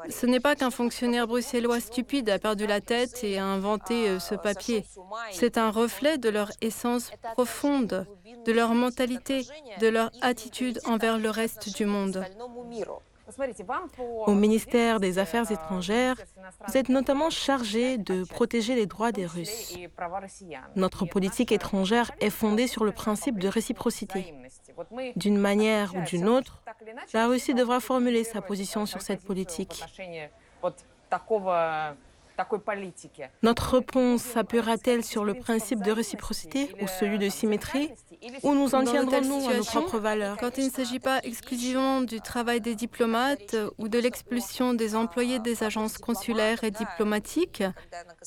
Ce 0.09 0.25
n'est 0.25 0.39
pas 0.39 0.55
qu'un 0.55 0.69
fonctionnaire 0.69 1.27
bruxellois 1.27 1.79
stupide 1.79 2.29
a 2.29 2.39
perdu 2.39 2.65
la 2.67 2.81
tête 2.81 3.23
et 3.23 3.37
a 3.37 3.45
inventé 3.45 4.07
euh, 4.07 4.19
ce 4.19 4.35
papier. 4.35 4.85
C'est 5.31 5.57
un 5.57 5.71
reflet 5.71 6.17
de 6.17 6.29
leur 6.29 6.51
essence 6.61 7.11
profonde, 7.33 8.05
de 8.45 8.51
leur 8.51 8.73
mentalité, 8.73 9.45
de 9.79 9.87
leur 9.87 10.11
attitude 10.21 10.79
envers 10.85 11.17
le 11.17 11.29
reste 11.29 11.75
du 11.75 11.85
monde. 11.85 12.23
Au 14.25 14.33
ministère 14.33 14.99
des 14.99 15.19
Affaires 15.19 15.51
étrangères, 15.51 16.15
vous 16.67 16.77
êtes 16.77 16.89
notamment 16.89 17.29
chargé 17.29 17.97
de 17.97 18.23
protéger 18.23 18.75
les 18.75 18.85
droits 18.85 19.11
des 19.11 19.25
Russes. 19.25 19.77
Notre 20.75 21.05
politique 21.05 21.51
étrangère 21.51 22.11
est 22.21 22.29
fondée 22.29 22.67
sur 22.67 22.83
le 22.85 22.91
principe 22.91 23.39
de 23.39 23.47
réciprocité. 23.47 24.33
D'une 25.15 25.37
manière 25.37 25.95
ou 25.95 26.01
d'une 26.01 26.27
autre, 26.27 26.61
la 27.13 27.27
Russie 27.27 27.53
devra 27.53 27.79
formuler 27.79 28.23
sa 28.23 28.41
position 28.41 28.85
sur 28.85 29.01
cette 29.01 29.23
politique. 29.23 29.83
Notre 33.43 33.75
réponse 33.75 34.21
s'appuiera-t-elle 34.21 35.03
sur 35.03 35.25
le 35.25 35.33
principe 35.33 35.83
de 35.83 35.91
réciprocité 35.91 36.73
ou 36.81 36.87
celui 36.87 37.17
de 37.17 37.29
symétrie 37.29 37.91
Ou 38.43 38.53
nous 38.53 38.75
en 38.75 38.83
tiendrons-nous 38.83 39.49
à 39.49 39.53
nos 39.55 39.63
propres 39.63 39.99
valeurs 39.99 40.37
Quand 40.37 40.57
il 40.57 40.65
ne 40.65 40.71
s'agit 40.71 40.99
pas 40.99 41.19
exclusivement 41.23 42.01
du 42.01 42.21
travail 42.21 42.61
des 42.61 42.75
diplomates 42.75 43.55
ou 43.77 43.89
de 43.89 43.99
l'expulsion 43.99 44.73
des 44.73 44.95
employés 44.95 45.39
des 45.39 45.63
agences 45.63 45.97
consulaires 45.97 46.63
et 46.63 46.71
diplomatiques, 46.71 47.63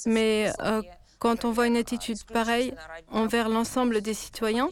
mais 0.05 0.51
euh, 0.61 0.83
quand 1.19 1.45
on 1.45 1.53
voit 1.53 1.67
une 1.67 1.77
attitude 1.77 2.23
pareille 2.25 2.75
envers 3.11 3.49
l'ensemble 3.49 4.03
des 4.03 4.15
citoyens, 4.15 4.69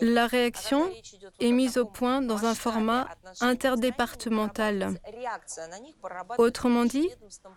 la 0.00 0.26
réaction 0.26 0.90
est 1.40 1.52
mise 1.52 1.78
au 1.78 1.84
point 1.84 2.20
dans 2.22 2.44
un 2.44 2.54
format 2.54 3.08
interdépartemental. 3.40 5.00
Autrement 6.38 6.84
dit, 6.84 7.08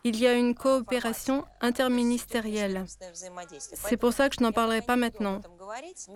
il 0.03 0.19
y 0.19 0.27
a 0.27 0.33
une 0.33 0.55
coopération 0.55 1.45
interministérielle. 1.61 2.85
C'est 3.59 3.97
pour 3.97 4.13
ça 4.13 4.29
que 4.29 4.35
je 4.37 4.43
n'en 4.43 4.51
parlerai 4.51 4.81
pas 4.81 4.95
maintenant. 4.95 5.41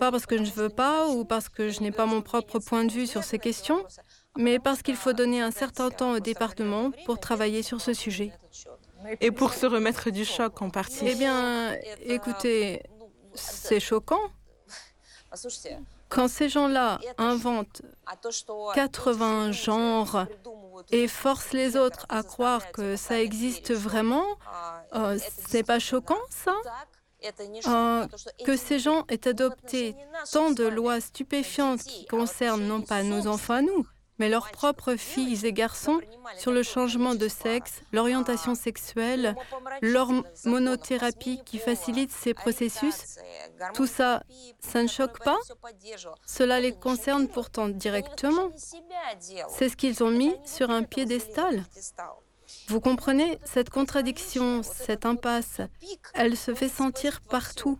Pas 0.00 0.10
parce 0.10 0.26
que 0.26 0.36
je 0.36 0.42
ne 0.42 0.50
veux 0.50 0.70
pas 0.70 1.08
ou 1.08 1.24
parce 1.24 1.48
que 1.48 1.68
je 1.68 1.80
n'ai 1.80 1.92
pas 1.92 2.06
mon 2.06 2.22
propre 2.22 2.58
point 2.58 2.84
de 2.84 2.92
vue 2.92 3.06
sur 3.06 3.22
ces 3.24 3.38
questions, 3.38 3.84
mais 4.36 4.58
parce 4.58 4.82
qu'il 4.82 4.96
faut 4.96 5.12
donner 5.12 5.40
un 5.40 5.50
certain 5.50 5.90
temps 5.90 6.12
au 6.12 6.20
département 6.20 6.90
pour 7.06 7.18
travailler 7.18 7.62
sur 7.62 7.80
ce 7.80 7.92
sujet. 7.92 8.32
Et 9.20 9.30
pour 9.32 9.52
se 9.52 9.66
remettre 9.66 10.10
du 10.10 10.24
choc 10.24 10.62
en 10.62 10.70
partie. 10.70 11.04
Eh 11.06 11.16
bien, 11.16 11.76
écoutez, 12.06 12.82
c'est 13.34 13.80
choquant. 13.80 14.20
Quand 16.08 16.28
ces 16.28 16.48
gens-là 16.48 16.98
inventent 17.18 17.82
80 18.74 19.52
genres 19.52 20.26
et 20.90 21.08
forcent 21.08 21.52
les 21.52 21.76
autres 21.76 22.06
à 22.08 22.22
croire 22.22 22.70
que 22.72 22.96
ça 22.96 23.20
existe 23.20 23.72
vraiment, 23.72 24.26
euh, 24.94 25.18
c'est 25.46 25.62
pas 25.62 25.78
choquant 25.78 26.20
ça? 26.30 26.54
Euh, 27.68 28.06
que 28.44 28.56
ces 28.56 28.80
gens 28.80 29.04
aient 29.08 29.28
adopté 29.28 29.94
tant 30.32 30.50
de 30.50 30.64
lois 30.64 31.00
stupéfiantes 31.00 31.82
qui 31.82 32.04
concernent 32.06 32.66
non 32.66 32.82
pas 32.82 33.04
nos 33.04 33.28
enfants 33.28 33.54
à 33.54 33.62
nous, 33.62 33.86
mais 34.18 34.28
leurs 34.28 34.50
propres 34.50 34.96
filles 34.96 35.46
et 35.46 35.52
garçons 35.52 36.00
sur 36.36 36.52
le 36.52 36.62
changement 36.62 37.14
de 37.14 37.28
sexe, 37.28 37.80
l'orientation 37.92 38.54
sexuelle, 38.54 39.34
l'hormonothérapie 39.80 41.40
qui 41.44 41.58
facilite 41.58 42.10
ces 42.10 42.34
processus. 42.34 43.18
Tout 43.74 43.86
ça, 43.86 44.22
ça 44.60 44.82
ne 44.82 44.88
choque 44.88 45.22
pas? 45.24 45.38
Cela 46.26 46.60
les 46.60 46.72
concerne 46.72 47.28
pourtant 47.28 47.68
directement. 47.68 48.50
C'est 49.48 49.68
ce 49.68 49.76
qu'ils 49.76 50.02
ont 50.02 50.10
mis 50.10 50.34
sur 50.44 50.70
un 50.70 50.82
piédestal. 50.82 51.64
Vous 52.68 52.80
comprenez, 52.80 53.38
cette 53.44 53.70
contradiction, 53.70 54.62
cette 54.62 55.06
impasse, 55.06 55.60
elle 56.14 56.36
se 56.36 56.54
fait 56.54 56.68
sentir 56.68 57.20
partout. 57.22 57.78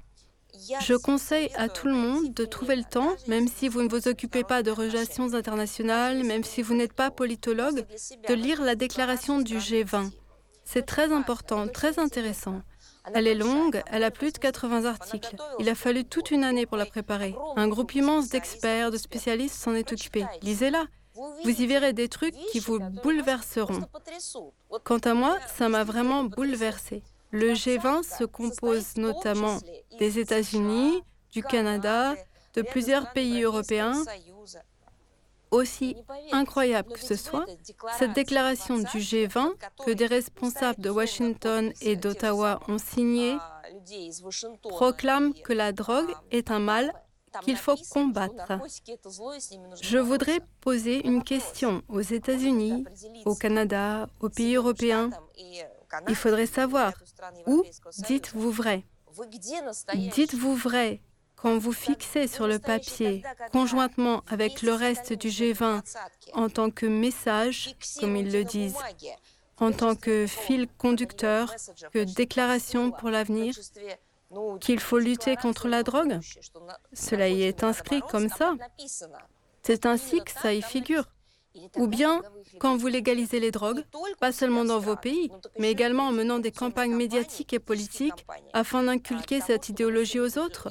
Je 0.81 0.95
conseille 0.95 1.51
à 1.57 1.69
tout 1.69 1.87
le 1.87 1.95
monde 1.95 2.33
de 2.35 2.45
trouver 2.45 2.77
le 2.77 2.85
temps, 2.85 3.15
même 3.27 3.49
si 3.49 3.69
vous 3.69 3.83
ne 3.83 3.89
vous 3.89 4.09
occupez 4.09 4.45
pas 4.45 4.63
de 4.63 4.71
relations 4.71 5.35
internationales, 5.35 6.23
même 6.25 6.45
si 6.45 6.63
vous 6.63 6.75
n'êtes 6.75 6.93
pas 6.93 7.11
politologue, 7.11 7.85
de 8.29 8.35
lire 8.35 8.63
la 8.63 8.75
déclaration 8.75 9.41
du 9.41 9.59
G20. 9.59 10.11
C'est 10.65 10.87
très 10.87 11.13
important, 11.13 11.69
très 11.69 11.99
intéressant. 11.99 12.63
Elle 13.15 13.27
est 13.27 13.35
longue, 13.35 13.83
elle 13.91 14.05
a 14.05 14.11
plus 14.11 14.33
de 14.33 14.39
80 14.39 14.85
articles. 14.85 15.37
Il 15.59 15.69
a 15.69 15.75
fallu 15.75 16.05
toute 16.05 16.31
une 16.31 16.45
année 16.45 16.67
pour 16.67 16.77
la 16.77 16.87
préparer. 16.87 17.35
Un 17.57 17.69
groupe 17.69 17.95
immense 17.95 18.29
d'experts, 18.29 18.91
de 18.91 18.97
spécialistes 18.97 19.57
s'en 19.57 19.75
est 19.75 19.93
occupé. 19.93 20.25
Lisez-la. 20.43 20.87
Vous 21.45 21.51
y 21.51 21.67
verrez 21.67 21.93
des 21.93 22.09
trucs 22.09 22.35
qui 22.53 22.59
vous 22.59 22.79
bouleverseront. 23.03 23.83
Quant 24.85 24.99
à 24.99 25.15
moi, 25.15 25.39
ça 25.55 25.69
m'a 25.69 25.85
vraiment 25.85 26.25
bouleversé. 26.25 27.03
Le 27.33 27.55
G20 27.55 28.03
se 28.03 28.25
compose 28.25 28.97
notamment 28.97 29.59
des 29.99 30.19
États-Unis, 30.19 31.03
du 31.31 31.43
Canada, 31.43 32.15
de 32.55 32.63
plusieurs 32.63 33.13
pays 33.13 33.43
européens. 33.43 34.03
Aussi 35.51 35.97
incroyable 36.31 36.93
que 36.93 37.01
ce 37.01 37.15
soit, 37.15 37.45
cette 37.99 38.13
déclaration 38.15 38.79
du 38.79 38.99
G20 38.99 39.53
que 39.85 39.91
des 39.91 40.07
responsables 40.07 40.81
de 40.81 40.89
Washington 40.89 41.73
et 41.83 41.97
d'Ottawa 41.97 42.61
ont 42.69 42.79
signée 42.79 43.37
proclame 44.63 45.35
que 45.35 45.53
la 45.53 45.73
drogue 45.73 46.15
est 46.31 46.51
un 46.51 46.59
mal 46.59 46.93
qu'il 47.45 47.57
faut 47.57 47.77
combattre. 47.91 48.53
Je 49.81 49.99
voudrais 49.99 50.41
poser 50.61 51.07
une 51.07 51.23
question 51.23 51.83
aux 51.89 52.01
États-Unis, 52.01 52.85
au 53.25 53.35
Canada, 53.35 54.07
aux 54.21 54.29
pays 54.29 54.57
européens. 54.57 55.11
Il 56.09 56.17
faudrait 56.17 56.47
savoir 56.47 56.93
où 57.47 57.65
dites-vous 57.99 58.51
vrai. 58.51 58.85
Dites-vous 59.95 60.55
vrai 60.55 61.01
quand 61.37 61.59
vous 61.59 61.73
fixez 61.73 62.29
sur 62.29 62.47
le 62.47 62.61
papier, 62.61 63.25
conjointement 63.51 64.23
avec 64.29 64.63
le 64.63 64.75
reste 64.75 65.13
du 65.13 65.29
G20, 65.29 65.83
en 66.35 66.49
tant 66.49 66.71
que 66.71 66.87
message, 66.87 67.75
comme 67.99 68.17
ils 68.17 68.31
le 68.31 68.45
disent, 68.45 68.79
en 69.59 69.73
tant 69.73 69.97
que 69.97 70.27
fil 70.29 70.69
conducteur, 70.79 71.53
que 71.93 72.05
déclaration 72.05 72.93
pour 72.93 73.11
l'avenir, 73.11 73.55
qu'il 74.61 74.79
faut 74.79 74.99
lutter 74.99 75.35
contre 75.35 75.67
la 75.67 75.83
drogue. 75.83 76.21
Cela 76.93 77.29
y 77.29 77.43
est 77.43 77.65
inscrit 77.65 78.03
comme 78.03 78.29
ça. 78.29 78.55
C'est 79.65 79.85
ainsi 79.85 80.23
que 80.23 80.31
ça 80.31 80.55
y 80.55 80.63
figure. 80.63 81.09
Ou 81.77 81.87
bien 81.87 82.23
quand 82.59 82.77
vous 82.77 82.87
légalisez 82.87 83.41
les 83.41 83.51
drogues, 83.51 83.85
pas 84.21 84.33
seulement 84.33 84.65
dans 84.65 84.79
vos 84.79 84.97
pays, 84.97 85.31
mais 85.59 85.71
également 85.71 86.09
en 86.09 86.13
menant 86.13 86.39
des 86.39 86.53
campagnes 86.53 86.95
médiatiques 86.95 87.53
et 87.53 87.59
politiques 87.59 88.27
afin 88.53 88.85
d'inculquer 88.85 89.41
cette 89.41 89.69
idéologie 89.69 90.21
aux 90.21 90.39
autres. 90.39 90.69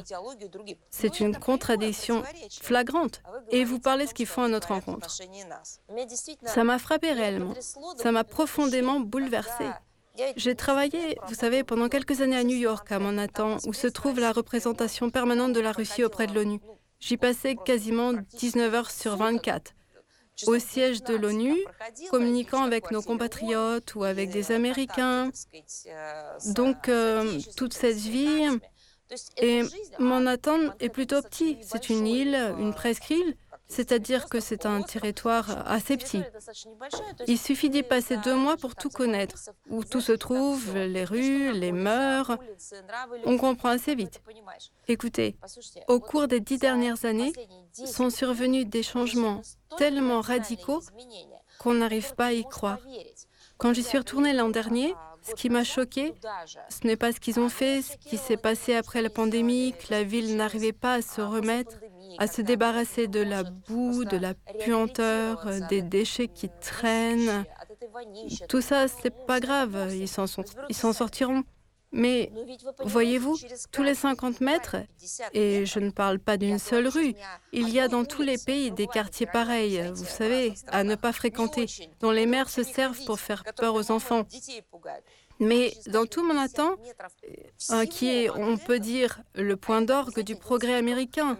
C'est 0.89 1.19
une 1.19 1.37
contradiction 1.37 2.23
flagrante. 2.61 3.21
Et 3.51 3.63
vous 3.63 3.79
parlez 3.79 4.07
ce 4.07 4.13
qu'ils 4.13 4.27
font 4.27 4.43
à 4.43 4.47
notre 4.47 4.69
rencontre. 4.69 5.09
Ça 6.45 6.63
m'a 6.63 6.79
frappé 6.79 7.11
réellement. 7.11 7.53
Ça 7.97 8.11
m'a 8.11 8.23
profondément 8.23 8.99
bouleversé. 8.99 9.65
J'ai 10.35 10.55
travaillé, 10.55 11.17
vous 11.27 11.35
savez, 11.35 11.63
pendant 11.63 11.87
quelques 11.87 12.21
années 12.21 12.37
à 12.37 12.43
New 12.43 12.57
York, 12.57 12.91
à 12.91 12.99
Manhattan, 12.99 13.57
où 13.65 13.73
se 13.73 13.87
trouve 13.87 14.19
la 14.19 14.31
représentation 14.31 15.09
permanente 15.09 15.53
de 15.53 15.61
la 15.61 15.71
Russie 15.71 16.03
auprès 16.03 16.27
de 16.27 16.33
l'ONU. 16.33 16.59
J'y 16.99 17.17
passais 17.17 17.55
quasiment 17.55 18.13
19 18.37 18.73
heures 18.75 18.91
sur 18.91 19.15
24 19.15 19.73
au 20.47 20.59
siège 20.59 21.03
de 21.03 21.15
l'ONU, 21.15 21.55
communiquant 22.09 22.63
avec 22.63 22.91
nos 22.91 23.01
compatriotes 23.01 23.95
ou 23.95 24.03
avec 24.03 24.29
des 24.29 24.51
Américains. 24.51 25.31
Donc, 26.55 26.89
euh, 26.89 27.39
toute 27.57 27.73
cette 27.73 27.97
vie. 27.97 28.47
Et 29.37 29.63
Manhattan 29.99 30.73
est 30.79 30.89
plutôt 30.89 31.21
petit. 31.21 31.57
C'est 31.61 31.89
une 31.89 32.07
île, 32.07 32.35
une 32.57 32.73
presqu'île, 32.73 33.35
c'est-à-dire 33.67 34.27
que 34.27 34.39
c'est 34.39 34.65
un 34.65 34.81
territoire 34.81 35.65
assez 35.65 35.97
petit. 35.97 36.23
Il 37.27 37.37
suffit 37.37 37.69
d'y 37.69 37.83
passer 37.83 38.17
deux 38.17 38.35
mois 38.35 38.57
pour 38.57 38.75
tout 38.75 38.89
connaître, 38.89 39.35
où 39.69 39.83
tout 39.83 40.01
se 40.01 40.11
trouve, 40.11 40.75
les 40.75 41.05
rues, 41.05 41.51
les 41.53 41.71
mœurs. 41.71 42.37
On 43.25 43.37
comprend 43.37 43.69
assez 43.69 43.95
vite. 43.95 44.21
Écoutez, 44.87 45.35
au 45.87 45.99
cours 45.99 46.27
des 46.27 46.39
dix 46.39 46.57
dernières 46.57 47.05
années, 47.05 47.33
sont 47.73 48.09
survenus 48.09 48.67
des 48.67 48.83
changements 48.83 49.41
tellement 49.77 50.21
radicaux 50.21 50.81
qu'on 51.59 51.75
n'arrive 51.75 52.15
pas 52.15 52.27
à 52.27 52.33
y 52.33 52.43
croire. 52.43 52.79
Quand 53.57 53.73
j'y 53.73 53.83
suis 53.83 53.97
retournée 53.97 54.33
l'an 54.33 54.49
dernier, 54.49 54.95
ce 55.21 55.35
qui 55.35 55.49
m'a 55.49 55.63
choqué, 55.63 56.15
ce 56.69 56.87
n'est 56.87 56.95
pas 56.95 57.11
ce 57.11 57.19
qu'ils 57.19 57.39
ont 57.39 57.49
fait, 57.49 57.83
ce 57.83 57.95
qui 57.97 58.17
s'est 58.17 58.37
passé 58.37 58.73
après 58.73 59.01
la 59.01 59.09
pandémie, 59.09 59.73
que 59.73 59.91
la 59.91 60.03
ville 60.03 60.35
n'arrivait 60.35 60.73
pas 60.73 60.95
à 60.95 61.01
se 61.01 61.21
remettre, 61.21 61.77
à 62.17 62.27
se 62.27 62.41
débarrasser 62.41 63.07
de 63.07 63.19
la 63.19 63.43
boue, 63.43 64.03
de 64.03 64.17
la 64.17 64.33
puanteur, 64.33 65.45
des 65.69 65.83
déchets 65.83 66.27
qui 66.27 66.49
traînent. 66.59 67.45
Tout 68.49 68.61
ça, 68.61 68.87
c'est 68.87 69.25
pas 69.25 69.39
grave, 69.39 69.93
ils 69.97 70.07
s'en 70.07 70.25
sortiront. 70.93 71.43
Mais 71.91 72.31
voyez-vous, 72.85 73.37
tous 73.71 73.83
les 73.83 73.95
50 73.95 74.39
mètres, 74.39 74.77
et 75.33 75.65
je 75.65 75.79
ne 75.79 75.89
parle 75.89 76.19
pas 76.19 76.37
d'une 76.37 76.59
seule 76.59 76.87
rue, 76.87 77.13
il 77.51 77.69
y 77.69 77.79
a 77.79 77.87
dans 77.87 78.05
tous 78.05 78.21
les 78.21 78.37
pays 78.37 78.71
des 78.71 78.87
quartiers 78.87 79.25
pareils, 79.25 79.91
vous 79.93 80.05
savez, 80.05 80.53
à 80.67 80.83
ne 80.83 80.95
pas 80.95 81.11
fréquenter, 81.11 81.65
dont 81.99 82.11
les 82.11 82.25
mères 82.25 82.49
se 82.49 82.63
servent 82.63 83.03
pour 83.05 83.19
faire 83.19 83.43
peur 83.57 83.75
aux 83.75 83.91
enfants. 83.91 84.25
Mais 85.41 85.73
dans 85.87 86.05
tout 86.05 86.23
Manhattan, 86.23 86.75
euh, 87.71 87.85
qui 87.85 88.09
est, 88.09 88.29
on 88.29 88.57
peut 88.57 88.79
dire, 88.79 89.21
le 89.33 89.57
point 89.57 89.81
d'orgue 89.81 90.19
du 90.19 90.35
progrès 90.35 90.75
américain, 90.75 91.35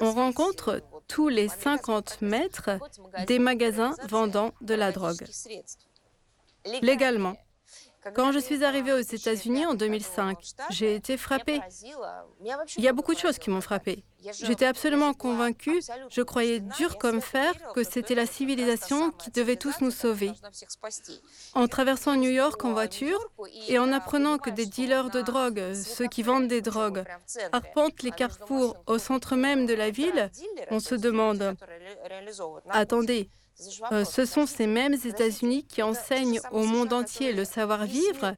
on 0.00 0.10
rencontre 0.10 0.82
tous 1.06 1.28
les 1.28 1.48
50 1.48 2.20
mètres 2.20 2.70
des 3.28 3.38
magasins 3.38 3.94
vendant 4.08 4.52
de 4.60 4.74
la 4.74 4.90
drogue. 4.90 5.24
Légalement. 6.82 7.36
Quand 8.14 8.32
je 8.32 8.38
suis 8.38 8.64
arrivée 8.64 8.92
aux 8.92 8.98
États-Unis 8.98 9.64
en 9.64 9.74
2005, 9.74 10.38
j'ai 10.70 10.94
été 10.94 11.16
frappée. 11.16 11.60
Il 12.76 12.82
y 12.82 12.88
a 12.88 12.92
beaucoup 12.92 13.14
de 13.14 13.18
choses 13.18 13.38
qui 13.38 13.50
m'ont 13.50 13.60
frappée. 13.60 14.02
J'étais 14.42 14.66
absolument 14.66 15.14
convaincue, 15.14 15.80
je 16.10 16.22
croyais 16.22 16.60
dur 16.60 16.98
comme 16.98 17.20
fer, 17.20 17.52
que 17.74 17.82
c'était 17.82 18.14
la 18.14 18.26
civilisation 18.26 19.10
qui 19.10 19.30
devait 19.30 19.56
tous 19.56 19.80
nous 19.80 19.90
sauver. 19.90 20.32
En 21.54 21.68
traversant 21.68 22.16
New 22.16 22.30
York 22.30 22.64
en 22.64 22.72
voiture 22.72 23.18
et 23.68 23.78
en 23.78 23.92
apprenant 23.92 24.38
que 24.38 24.50
des 24.50 24.66
dealers 24.66 25.10
de 25.10 25.22
drogue, 25.22 25.74
ceux 25.74 26.06
qui 26.06 26.22
vendent 26.22 26.48
des 26.48 26.60
drogues, 26.60 27.04
arpentent 27.52 28.02
les 28.02 28.12
carrefours 28.12 28.76
au 28.86 28.98
centre 28.98 29.36
même 29.36 29.66
de 29.66 29.74
la 29.74 29.90
ville, 29.90 30.30
on 30.70 30.80
se 30.80 30.94
demande, 30.94 31.56
attendez, 32.70 33.28
ce 33.56 34.24
sont 34.24 34.46
ces 34.46 34.66
mêmes 34.66 34.94
États-Unis 35.04 35.64
qui 35.64 35.82
enseignent 35.82 36.40
au 36.50 36.64
monde 36.64 36.92
entier 36.92 37.32
le 37.32 37.44
savoir-vivre 37.44 38.34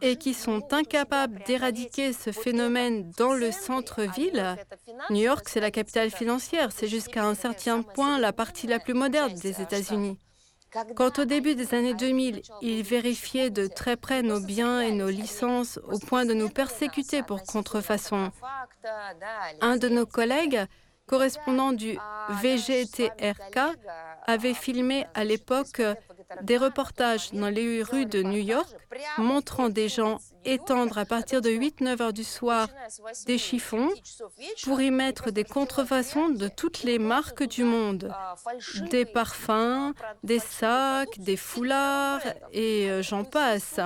et 0.00 0.16
qui 0.16 0.34
sont 0.34 0.72
incapables 0.72 1.42
d'éradiquer 1.46 2.12
ce 2.12 2.32
phénomène 2.32 3.10
dans 3.16 3.32
le 3.32 3.52
centre-ville. 3.52 4.56
New 5.10 5.22
York, 5.22 5.48
c'est 5.48 5.60
la 5.60 5.70
capitale 5.70 6.10
financière, 6.10 6.72
c'est 6.72 6.88
jusqu'à 6.88 7.24
un 7.24 7.34
certain 7.34 7.82
point 7.82 8.18
la 8.18 8.32
partie 8.32 8.66
la 8.66 8.78
plus 8.78 8.94
moderne 8.94 9.34
des 9.34 9.60
États-Unis. 9.60 10.18
Quand 10.94 11.18
au 11.18 11.24
début 11.24 11.54
des 11.54 11.74
années 11.74 11.94
2000, 11.94 12.42
ils 12.60 12.82
vérifiaient 12.82 13.50
de 13.50 13.66
très 13.66 13.96
près 13.96 14.22
nos 14.22 14.40
biens 14.40 14.80
et 14.80 14.92
nos 14.92 15.08
licences 15.08 15.78
au 15.88 15.98
point 15.98 16.26
de 16.26 16.34
nous 16.34 16.50
persécuter 16.50 17.22
pour 17.22 17.44
contrefaçon, 17.44 18.30
un 19.60 19.76
de 19.76 19.88
nos 19.88 20.06
collègues, 20.06 20.66
correspondant 21.06 21.72
du 21.72 21.98
VGTRK, 22.42 23.58
avait 24.26 24.54
filmé 24.54 25.06
à 25.14 25.24
l'époque 25.24 25.80
des 26.42 26.56
reportages 26.56 27.32
dans 27.32 27.48
les 27.48 27.82
rues 27.82 28.06
de 28.06 28.22
New 28.22 28.42
York 28.42 28.68
montrant 29.18 29.68
des 29.68 29.88
gens 29.88 30.18
étendre 30.44 30.98
à 30.98 31.04
partir 31.04 31.40
de 31.40 31.50
8-9 31.50 32.02
heures 32.02 32.12
du 32.12 32.24
soir 32.24 32.68
des 33.26 33.38
chiffons 33.38 33.90
pour 34.64 34.80
y 34.80 34.90
mettre 34.90 35.30
des 35.30 35.44
contrefaçons 35.44 36.28
de 36.28 36.48
toutes 36.48 36.82
les 36.82 36.98
marques 36.98 37.44
du 37.44 37.64
monde. 37.64 38.12
Des 38.90 39.04
parfums, 39.04 39.94
des 40.24 40.40
sacs, 40.40 41.18
des 41.18 41.36
foulards 41.36 42.22
et 42.52 42.90
euh, 42.90 43.02
j'en 43.02 43.24
passe. 43.24 43.78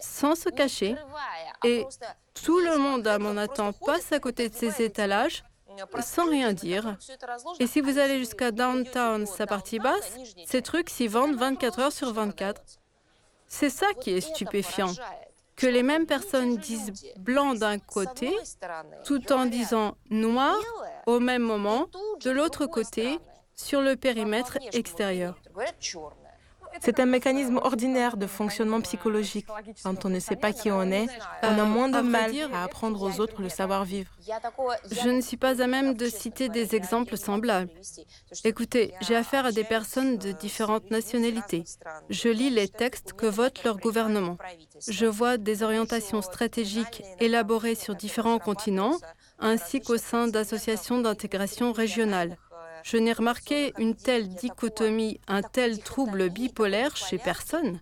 Sans 0.00 0.34
se 0.34 0.50
cacher. 0.50 0.96
Et 1.64 1.86
tout 2.34 2.58
le 2.58 2.76
monde 2.76 3.06
à 3.06 3.18
Manhattan 3.18 3.72
passe 3.72 4.12
à 4.12 4.18
côté 4.18 4.48
de 4.48 4.54
ces 4.54 4.82
étalages 4.82 5.42
sans 6.00 6.28
rien 6.28 6.52
dire. 6.52 6.96
Et 7.60 7.66
si 7.66 7.80
vous 7.80 7.98
allez 7.98 8.18
jusqu'à 8.18 8.50
downtown, 8.50 9.26
sa 9.26 9.46
partie 9.46 9.78
basse, 9.78 10.16
ces 10.46 10.62
trucs 10.62 10.90
s'y 10.90 11.08
vendent 11.08 11.36
24 11.36 11.78
heures 11.78 11.92
sur 11.92 12.12
24. 12.12 12.62
C'est 13.46 13.70
ça 13.70 13.86
qui 14.00 14.10
est 14.10 14.20
stupéfiant. 14.20 14.92
Que 15.56 15.66
les 15.66 15.82
mêmes 15.82 16.06
personnes 16.06 16.56
disent 16.56 16.92
blanc 17.18 17.54
d'un 17.54 17.78
côté, 17.78 18.34
tout 19.04 19.32
en 19.32 19.46
disant 19.46 19.96
noir 20.10 20.56
au 21.06 21.20
même 21.20 21.42
moment 21.42 21.86
de 22.22 22.30
l'autre 22.30 22.66
côté, 22.66 23.18
sur 23.54 23.82
le 23.82 23.96
périmètre 23.96 24.58
extérieur. 24.72 25.36
C'est 26.84 26.98
un 26.98 27.06
mécanisme 27.06 27.58
ordinaire 27.58 28.16
de 28.16 28.26
fonctionnement 28.26 28.80
psychologique. 28.80 29.46
Quand 29.84 30.04
on 30.04 30.08
ne 30.08 30.18
sait 30.18 30.34
pas 30.34 30.52
qui 30.52 30.68
on 30.72 30.82
est, 30.90 31.06
on 31.44 31.56
a 31.58 31.64
moins 31.64 31.88
de 31.88 32.00
mal 32.00 32.32
à 32.52 32.64
apprendre 32.64 33.00
aux 33.02 33.20
autres 33.20 33.40
le 33.40 33.48
savoir-vivre. 33.48 34.10
Je 34.90 35.08
ne 35.08 35.20
suis 35.20 35.36
pas 35.36 35.62
à 35.62 35.68
même 35.68 35.94
de 35.94 36.06
citer 36.06 36.48
des 36.48 36.74
exemples 36.74 37.16
semblables. 37.16 37.70
Écoutez, 38.42 38.94
j'ai 39.00 39.14
affaire 39.14 39.46
à 39.46 39.52
des 39.52 39.62
personnes 39.62 40.18
de 40.18 40.32
différentes 40.32 40.90
nationalités. 40.90 41.62
Je 42.10 42.28
lis 42.28 42.50
les 42.50 42.66
textes 42.66 43.12
que 43.12 43.26
vote 43.26 43.62
leur 43.62 43.78
gouvernement. 43.78 44.36
Je 44.88 45.06
vois 45.06 45.36
des 45.36 45.62
orientations 45.62 46.20
stratégiques 46.20 47.04
élaborées 47.20 47.76
sur 47.76 47.94
différents 47.94 48.40
continents, 48.40 48.98
ainsi 49.38 49.80
qu'au 49.80 49.98
sein 49.98 50.26
d'associations 50.26 51.00
d'intégration 51.00 51.72
régionale. 51.72 52.38
Je 52.82 52.96
n'ai 52.96 53.12
remarqué 53.12 53.72
une 53.78 53.94
telle 53.94 54.28
dichotomie, 54.28 55.20
un 55.28 55.42
tel 55.42 55.78
trouble 55.78 56.30
bipolaire 56.30 56.96
chez 56.96 57.18
personne. 57.18 57.80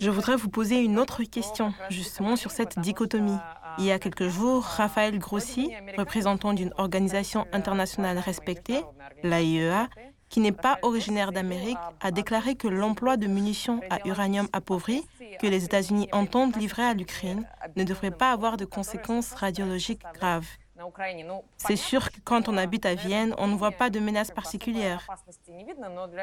Je 0.00 0.10
voudrais 0.10 0.36
vous 0.36 0.48
poser 0.48 0.82
une 0.82 0.98
autre 0.98 1.22
question, 1.24 1.72
justement 1.90 2.36
sur 2.36 2.50
cette 2.50 2.78
dichotomie. 2.78 3.38
Il 3.78 3.84
y 3.84 3.90
a 3.92 3.98
quelques 3.98 4.28
jours, 4.28 4.62
Raphaël 4.62 5.18
Grossi, 5.18 5.72
représentant 5.98 6.52
d'une 6.52 6.72
organisation 6.78 7.46
internationale 7.52 8.18
respectée, 8.18 8.82
l'AIEA, 9.22 9.88
qui 10.28 10.40
n'est 10.40 10.52
pas 10.52 10.78
originaire 10.82 11.32
d'Amérique, 11.32 11.78
a 12.00 12.10
déclaré 12.10 12.56
que 12.56 12.68
l'emploi 12.68 13.16
de 13.16 13.26
munitions 13.26 13.80
à 13.90 14.06
uranium 14.06 14.48
appauvri 14.52 15.06
que 15.40 15.46
les 15.46 15.64
États-Unis 15.64 16.08
entendent 16.12 16.56
livrer 16.56 16.82
à 16.82 16.94
l'Ukraine 16.94 17.46
ne 17.76 17.84
devrait 17.84 18.10
pas 18.10 18.32
avoir 18.32 18.56
de 18.56 18.64
conséquences 18.64 19.32
radiologiques 19.34 20.02
graves. 20.14 20.48
C'est 21.56 21.76
sûr 21.76 22.10
que 22.10 22.20
quand 22.24 22.48
on 22.48 22.56
habite 22.56 22.86
à 22.86 22.94
Vienne, 22.94 23.34
on 23.38 23.46
ne 23.46 23.56
voit 23.56 23.72
pas 23.72 23.90
de 23.90 24.00
menaces 24.00 24.30
particulières. 24.30 25.06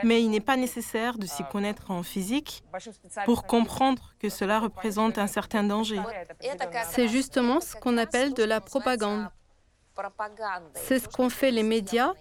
Mais 0.04 0.22
il 0.22 0.30
n'est 0.30 0.40
pas 0.40 0.58
nécessaire 0.58 1.18
de 1.18 1.26
s'y 1.26 1.44
connaître 1.46 1.92
en 1.92 2.04
physique 2.04 2.64
pour 3.26 3.46
comprendre 3.46 4.14
que 4.20 4.30
cela 4.30 4.60
représente 4.60 5.18
un 5.18 5.28
certain 5.28 5.64
danger. 5.64 6.02
C'est 6.90 7.08
justement 7.08 7.60
ce 7.62 7.76
qu'on 7.76 7.98
appelle 7.98 8.34
de 8.34 8.44
la 8.44 8.62
propagande. 8.62 9.30
C'est 10.74 11.00
ce 11.00 11.08
qu'ont 11.08 11.30
fait 11.30 11.52
les 11.52 11.64
médias 11.64 12.14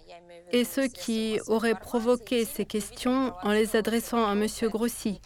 et 0.51 0.63
ceux 0.63 0.87
qui 0.87 1.39
auraient 1.47 1.73
provoqué 1.75 2.45
ces 2.45 2.65
questions 2.65 3.33
en 3.41 3.51
les 3.51 3.75
adressant 3.75 4.27
à 4.27 4.33
M. 4.33 4.45
Grossi. 4.69 5.19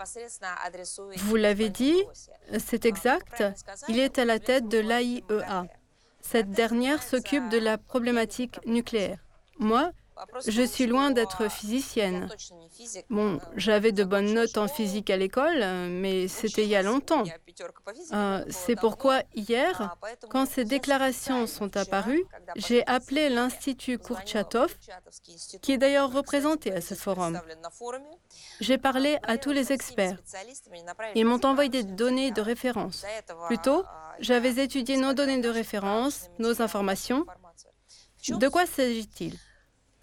Vous 1.18 1.36
l'avez 1.36 1.70
dit, 1.70 2.02
c'est 2.58 2.86
exact, 2.86 3.44
il 3.90 4.00
est 4.00 4.18
à 4.18 4.26
la 4.26 4.40
tête 4.40 4.70
de 4.70 4.78
l'AIEA. 4.78 5.66
Cette 6.30 6.52
dernière 6.52 7.04
s'occupe 7.04 7.48
de 7.48 7.58
la 7.58 7.78
problématique 7.78 8.60
nucléaire. 8.66 9.24
Moi, 9.60 9.92
je 10.48 10.62
suis 10.62 10.86
loin 10.86 11.12
d'être 11.12 11.50
physicienne. 11.50 12.30
Bon, 13.10 13.40
j'avais 13.56 13.92
de 13.92 14.04
bonnes 14.04 14.34
notes 14.34 14.58
en 14.58 14.68
physique 14.68 15.10
à 15.10 15.18
l'école, 15.18 15.64
mais 15.90 16.28
c'était 16.28 16.64
il 16.64 16.70
y 16.70 16.76
a 16.76 16.84
longtemps. 16.84 17.24
Euh, 18.14 18.44
c'est 18.50 18.76
pourquoi 18.76 19.22
hier, 19.36 19.96
quand 20.30 20.46
ces 20.46 20.66
déclarations 20.66 21.48
sont 21.48 21.76
apparues, 21.78 22.24
j'ai 22.56 22.86
appelé 22.88 23.30
l'Institut 23.30 23.98
Kourchatov, 23.98 24.76
qui 25.62 25.72
est 25.74 25.78
d'ailleurs 25.78 26.12
représenté 26.12 26.72
à 26.72 26.82
ce 26.82 26.94
forum. 26.96 27.40
J'ai 28.60 28.78
parlé 28.78 29.18
à 29.24 29.38
tous 29.38 29.52
les 29.52 29.72
experts. 29.72 30.18
Ils 31.16 31.26
m'ont 31.26 31.44
envoyé 31.46 31.70
des 31.70 31.84
données 31.84 32.32
de 32.32 32.42
référence. 32.42 33.06
Plutôt, 33.48 33.84
j'avais 34.20 34.64
étudié 34.64 34.98
nos 34.98 35.14
données 35.14 35.42
de 35.42 35.50
référence, 35.50 36.30
nos 36.40 36.62
informations. 36.62 37.26
De 38.30 38.48
quoi 38.50 38.66
s'agit-il? 38.66 39.38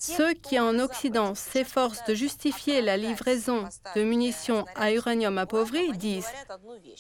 Ceux 0.05 0.35
qui 0.35 0.61
en 0.61 0.79
Occident 0.79 1.35
s'efforcent 1.35 2.05
de 2.05 2.15
justifier 2.15 2.83
la 2.83 2.97
livraison 2.97 3.65
de 3.97 4.03
munitions 4.03 4.67
à 4.75 4.93
uranium 4.93 5.39
appauvri 5.39 5.97
disent 5.97 6.29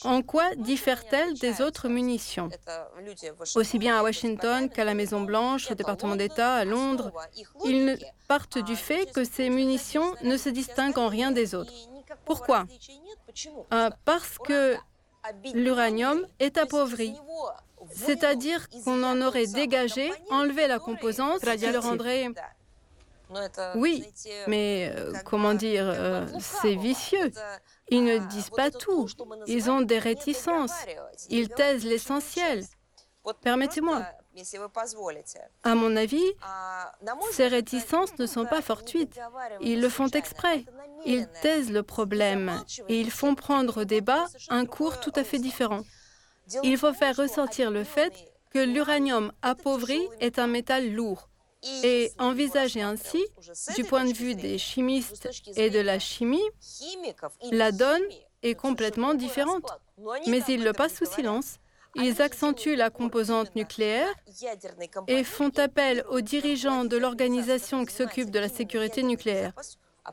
En 0.04 0.22
quoi 0.22 0.54
diffèrent-elles 0.56 1.34
des 1.34 1.60
autres 1.60 1.88
munitions? 1.88 2.48
Aussi 3.56 3.78
bien 3.78 3.98
à 3.98 4.02
Washington 4.02 4.70
qu'à 4.70 4.84
la 4.84 4.94
Maison-Blanche, 4.94 5.70
au 5.70 5.74
département 5.74 6.16
d'État, 6.16 6.54
à 6.54 6.64
Londres, 6.64 7.12
ils 7.64 7.98
partent 8.26 8.58
du 8.58 8.76
fait 8.76 9.12
que 9.12 9.24
ces 9.24 9.50
munitions 9.50 10.14
ne 10.22 10.38
se 10.38 10.48
distinguent 10.48 10.98
en 10.98 11.08
rien 11.08 11.30
des 11.30 11.54
autres. 11.54 11.74
Pourquoi? 12.24 12.64
Euh, 13.72 13.90
Parce 14.06 14.38
que 14.38 14.76
l'uranium 15.52 16.26
est 16.38 16.56
appauvri. 16.56 17.14
C'est-à-dire 17.90 18.66
qu'on 18.84 19.02
en 19.02 19.20
aurait 19.20 19.46
dégagé, 19.46 20.10
enlevé 20.30 20.68
la 20.68 20.78
composante, 20.78 21.40
qui 21.40 21.66
le 21.66 21.78
rendrait 21.78 22.28
oui, 23.74 24.04
mais 24.46 24.92
euh, 24.94 25.12
comment 25.24 25.54
dire, 25.54 25.84
euh, 25.86 26.26
c'est 26.40 26.74
vicieux. 26.74 27.32
Ils 27.88 28.04
ne 28.04 28.18
disent 28.18 28.50
pas 28.50 28.70
tout. 28.70 29.08
Ils 29.46 29.70
ont 29.70 29.80
des 29.80 29.98
réticences. 29.98 30.74
Ils 31.30 31.48
taisent 31.48 31.84
l'essentiel. 31.84 32.64
Permettez-moi. 33.42 34.04
À 35.62 35.74
mon 35.74 35.96
avis, 35.96 36.24
ces 37.30 37.46
réticences 37.46 38.18
ne 38.18 38.26
sont 38.26 38.46
pas 38.46 38.62
fortuites. 38.62 39.18
Ils 39.60 39.80
le 39.80 39.88
font 39.88 40.08
exprès. 40.08 40.64
Ils 41.06 41.28
taisent 41.42 41.70
le 41.70 41.82
problème 41.82 42.62
et 42.88 43.00
ils 43.00 43.10
font 43.10 43.34
prendre 43.34 43.82
au 43.82 43.84
débat 43.84 44.26
un 44.48 44.66
cours 44.66 45.00
tout 45.00 45.12
à 45.14 45.24
fait 45.24 45.38
différent. 45.38 45.82
Il 46.62 46.76
faut 46.76 46.92
faire 46.92 47.16
ressortir 47.16 47.70
le 47.70 47.84
fait 47.84 48.12
que 48.50 48.58
l'uranium 48.58 49.32
appauvri 49.42 50.00
est 50.20 50.38
un 50.38 50.46
métal 50.46 50.92
lourd 50.92 51.28
et 51.82 52.12
envisager 52.18 52.82
ainsi, 52.82 53.24
du 53.76 53.84
point 53.84 54.04
de 54.04 54.12
vue 54.12 54.34
des 54.34 54.58
chimistes 54.58 55.28
et 55.56 55.70
de 55.70 55.80
la 55.80 55.98
chimie, 55.98 56.42
la 57.50 57.72
donne 57.72 58.02
est 58.42 58.54
complètement 58.54 59.14
différente. 59.14 59.66
Mais 60.26 60.40
ils 60.48 60.62
le 60.62 60.72
passent 60.72 60.96
sous 60.96 61.06
silence. 61.06 61.58
Ils 61.96 62.20
accentuent 62.20 62.74
la 62.74 62.90
composante 62.90 63.54
nucléaire 63.54 64.12
et 65.06 65.22
font 65.22 65.52
appel 65.56 66.04
aux 66.10 66.20
dirigeants 66.20 66.84
de 66.84 66.96
l'organisation 66.96 67.84
qui 67.84 67.94
s'occupe 67.94 68.30
de 68.30 68.40
la 68.40 68.48
sécurité 68.48 69.02
nucléaire. 69.02 69.52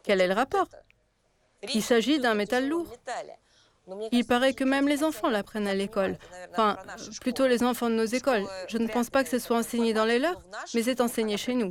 Quel 0.04 0.22
est 0.22 0.28
le 0.28 0.34
rapport? 0.34 0.68
Il 1.74 1.82
s'agit 1.82 2.20
d'un 2.20 2.36
métal 2.36 2.68
lourd. 2.68 2.88
Il 4.12 4.25
paraît 4.25 4.54
que 4.54 4.63
même 4.63 4.88
les 4.88 5.04
enfants 5.04 5.30
l'apprennent 5.30 5.67
à 5.67 5.73
l'école. 5.73 6.17
Enfin, 6.51 6.77
plutôt 7.21 7.47
les 7.47 7.63
enfants 7.63 7.89
de 7.89 7.95
nos 7.95 8.06
écoles. 8.06 8.45
Je 8.67 8.77
ne 8.77 8.88
pense 8.88 9.10
pas 9.10 9.23
que 9.23 9.30
ce 9.30 9.39
soit 9.39 9.58
enseigné 9.58 9.93
dans 9.93 10.06
les 10.06 10.19
leurs, 10.19 10.41
mais 10.73 10.84
c'est 10.84 11.01
enseigné 11.01 11.38
chez 11.38 11.56
nous. 11.56 11.69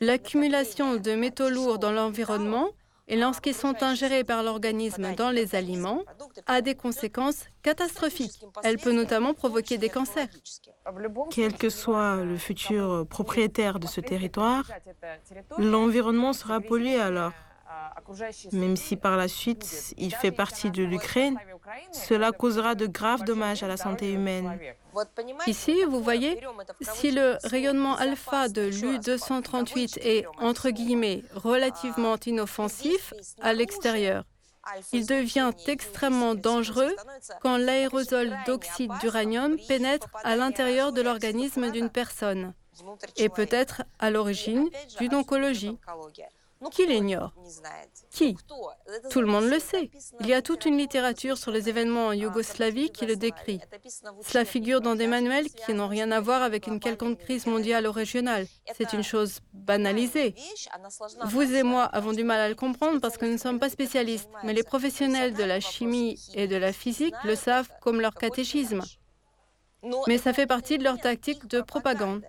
L'accumulation 0.00 0.96
de 0.96 1.12
métaux 1.14 1.48
lourds 1.48 1.78
dans 1.78 1.92
l'environnement 1.92 2.70
et 3.06 3.16
lorsqu'ils 3.16 3.54
sont 3.54 3.82
ingérés 3.82 4.24
par 4.24 4.42
l'organisme 4.42 5.14
dans 5.14 5.30
les 5.30 5.54
aliments, 5.54 6.02
a 6.46 6.62
des 6.62 6.74
conséquences 6.74 7.44
catastrophiques. 7.62 8.40
Elle 8.62 8.78
peut 8.78 8.92
notamment 8.92 9.34
provoquer 9.34 9.76
des 9.76 9.90
cancers. 9.90 10.28
Quel 11.30 11.54
que 11.54 11.68
soit 11.68 12.24
le 12.24 12.38
futur 12.38 13.06
propriétaire 13.08 13.78
de 13.78 13.86
ce 13.86 14.00
territoire, 14.00 14.70
l'environnement 15.58 16.32
sera 16.32 16.60
pollué 16.60 16.96
alors. 16.96 17.32
Même 18.52 18.76
si 18.76 18.96
par 18.96 19.16
la 19.16 19.28
suite 19.28 19.94
il 19.96 20.14
fait 20.14 20.30
partie 20.30 20.70
de 20.70 20.82
l'Ukraine, 20.82 21.38
cela 21.92 22.32
causera 22.32 22.74
de 22.74 22.86
graves 22.86 23.24
dommages 23.24 23.62
à 23.62 23.68
la 23.68 23.76
santé 23.76 24.12
humaine. 24.12 24.58
Ici, 25.46 25.82
vous 25.88 26.02
voyez, 26.02 26.40
si 26.80 27.10
le 27.10 27.38
rayonnement 27.44 27.96
alpha 27.96 28.48
de 28.48 28.62
l'U-238 28.62 29.98
est, 30.00 30.26
entre 30.38 30.70
guillemets, 30.70 31.22
relativement 31.34 32.16
inoffensif 32.26 33.12
à 33.40 33.52
l'extérieur, 33.52 34.24
il 34.92 35.06
devient 35.06 35.50
extrêmement 35.66 36.34
dangereux 36.34 36.94
quand 37.42 37.56
l'aérosol 37.56 38.36
d'oxyde 38.46 38.92
d'uranium 39.00 39.56
pénètre 39.68 40.08
à 40.22 40.36
l'intérieur 40.36 40.92
de 40.92 41.02
l'organisme 41.02 41.70
d'une 41.70 41.90
personne 41.90 42.54
et 43.16 43.28
peut 43.28 43.48
être 43.50 43.82
à 43.98 44.10
l'origine 44.10 44.68
d'une 44.98 45.14
oncologie. 45.14 45.78
Qui 46.70 46.86
l'ignore? 46.86 47.32
Qui? 48.10 48.36
Tout 49.10 49.20
le 49.20 49.26
monde 49.26 49.44
le 49.44 49.58
sait. 49.58 49.90
Il 50.20 50.28
y 50.28 50.34
a 50.34 50.42
toute 50.42 50.64
une 50.64 50.78
littérature 50.78 51.36
sur 51.36 51.50
les 51.50 51.68
événements 51.68 52.08
en 52.08 52.12
Yougoslavie 52.12 52.90
qui 52.90 53.06
le 53.06 53.16
décrit. 53.16 53.60
Cela 54.22 54.44
figure 54.44 54.80
dans 54.80 54.94
des 54.94 55.06
manuels 55.06 55.50
qui 55.50 55.74
n'ont 55.74 55.88
rien 55.88 56.10
à 56.10 56.20
voir 56.20 56.42
avec 56.42 56.66
une 56.66 56.80
quelconque 56.80 57.18
crise 57.18 57.46
mondiale 57.46 57.86
ou 57.86 57.92
régionale. 57.92 58.46
C'est 58.76 58.92
une 58.92 59.02
chose 59.02 59.40
banalisée. 59.52 60.34
Vous 61.26 61.42
et 61.42 61.62
moi 61.62 61.84
avons 61.84 62.12
du 62.12 62.24
mal 62.24 62.40
à 62.40 62.48
le 62.48 62.54
comprendre 62.54 63.00
parce 63.00 63.18
que 63.18 63.26
nous 63.26 63.32
ne 63.32 63.38
sommes 63.38 63.60
pas 63.60 63.70
spécialistes, 63.70 64.30
mais 64.42 64.52
les 64.52 64.62
professionnels 64.62 65.34
de 65.34 65.44
la 65.44 65.60
chimie 65.60 66.18
et 66.34 66.48
de 66.48 66.56
la 66.56 66.72
physique 66.72 67.14
le 67.24 67.36
savent 67.36 67.68
comme 67.80 68.00
leur 68.00 68.14
catéchisme. 68.14 68.80
Mais 70.06 70.18
ça 70.18 70.32
fait 70.32 70.46
partie 70.46 70.78
de 70.78 70.84
leur 70.84 70.98
tactique 70.98 71.46
de 71.46 71.60
propagande. 71.60 72.22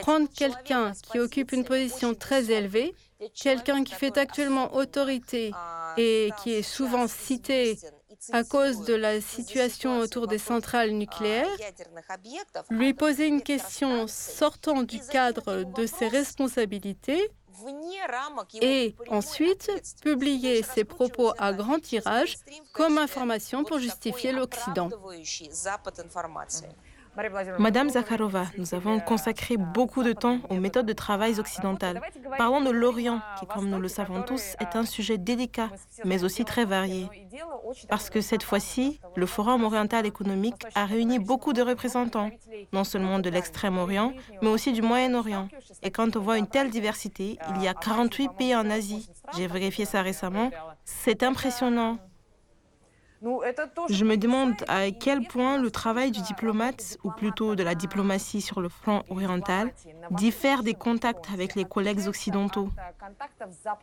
Prendre 0.00 0.28
quelqu'un 0.28 0.92
qui 1.10 1.18
occupe 1.18 1.52
une 1.52 1.64
position 1.64 2.14
très 2.14 2.50
élevée 2.50 2.94
quelqu'un 3.34 3.84
qui 3.84 3.94
fait 3.94 4.16
actuellement 4.18 4.74
autorité 4.74 5.52
et 5.96 6.30
qui 6.42 6.52
est 6.52 6.62
souvent 6.62 7.06
cité 7.08 7.78
à 8.32 8.44
cause 8.44 8.82
de 8.84 8.94
la 8.94 9.20
situation 9.20 9.98
autour 9.98 10.26
des 10.26 10.38
centrales 10.38 10.90
nucléaires, 10.90 11.48
lui 12.70 12.94
poser 12.94 13.26
une 13.26 13.42
question 13.42 14.06
sortant 14.08 14.82
du 14.82 15.00
cadre 15.00 15.62
de 15.62 15.86
ses 15.86 16.08
responsabilités 16.08 17.30
et 18.60 18.94
ensuite 19.08 19.70
publier 20.02 20.62
ses 20.62 20.84
propos 20.84 21.32
à 21.38 21.52
grand 21.52 21.78
tirage 21.78 22.36
comme 22.74 22.98
information 22.98 23.64
pour 23.64 23.78
justifier 23.78 24.32
l'Occident. 24.32 24.90
Madame 27.58 27.88
Zakharova, 27.88 28.46
nous 28.58 28.74
avons 28.74 29.00
consacré 29.00 29.56
beaucoup 29.56 30.02
de 30.02 30.12
temps 30.12 30.38
aux 30.50 30.56
méthodes 30.56 30.86
de 30.86 30.92
travail 30.92 31.40
occidentales. 31.40 32.00
Parlons 32.36 32.60
de 32.60 32.70
l'Orient, 32.70 33.20
qui, 33.38 33.46
comme 33.46 33.68
nous 33.68 33.80
le 33.80 33.88
savons 33.88 34.22
tous, 34.22 34.54
est 34.60 34.76
un 34.76 34.84
sujet 34.84 35.16
délicat, 35.16 35.70
mais 36.04 36.24
aussi 36.24 36.44
très 36.44 36.64
varié. 36.64 37.08
Parce 37.88 38.10
que 38.10 38.20
cette 38.20 38.42
fois-ci, 38.42 39.00
le 39.14 39.26
Forum 39.26 39.64
oriental 39.64 40.04
économique 40.04 40.66
a 40.74 40.84
réuni 40.84 41.18
beaucoup 41.18 41.52
de 41.52 41.62
représentants, 41.62 42.30
non 42.72 42.84
seulement 42.84 43.18
de 43.18 43.30
l'Extrême-Orient, 43.30 44.12
mais 44.42 44.48
aussi 44.48 44.72
du 44.72 44.82
Moyen-Orient. 44.82 45.48
Et 45.82 45.90
quand 45.90 46.16
on 46.16 46.20
voit 46.20 46.38
une 46.38 46.46
telle 46.46 46.70
diversité, 46.70 47.38
il 47.54 47.62
y 47.62 47.68
a 47.68 47.74
48 47.74 48.30
pays 48.36 48.54
en 48.54 48.68
Asie. 48.70 49.08
J'ai 49.36 49.46
vérifié 49.46 49.84
ça 49.84 50.02
récemment. 50.02 50.50
C'est 50.84 51.22
impressionnant. 51.22 51.98
Je 53.22 54.04
me 54.04 54.16
demande 54.16 54.54
à 54.68 54.90
quel 54.90 55.26
point 55.26 55.58
le 55.58 55.70
travail 55.70 56.10
du 56.10 56.20
diplomate, 56.20 56.98
ou 57.02 57.10
plutôt 57.10 57.54
de 57.54 57.62
la 57.62 57.74
diplomatie 57.74 58.40
sur 58.40 58.60
le 58.60 58.68
front 58.68 59.02
oriental, 59.08 59.72
diffère 60.10 60.62
des 60.62 60.74
contacts 60.74 61.30
avec 61.32 61.54
les 61.54 61.64
collègues 61.64 62.06
occidentaux. 62.06 62.68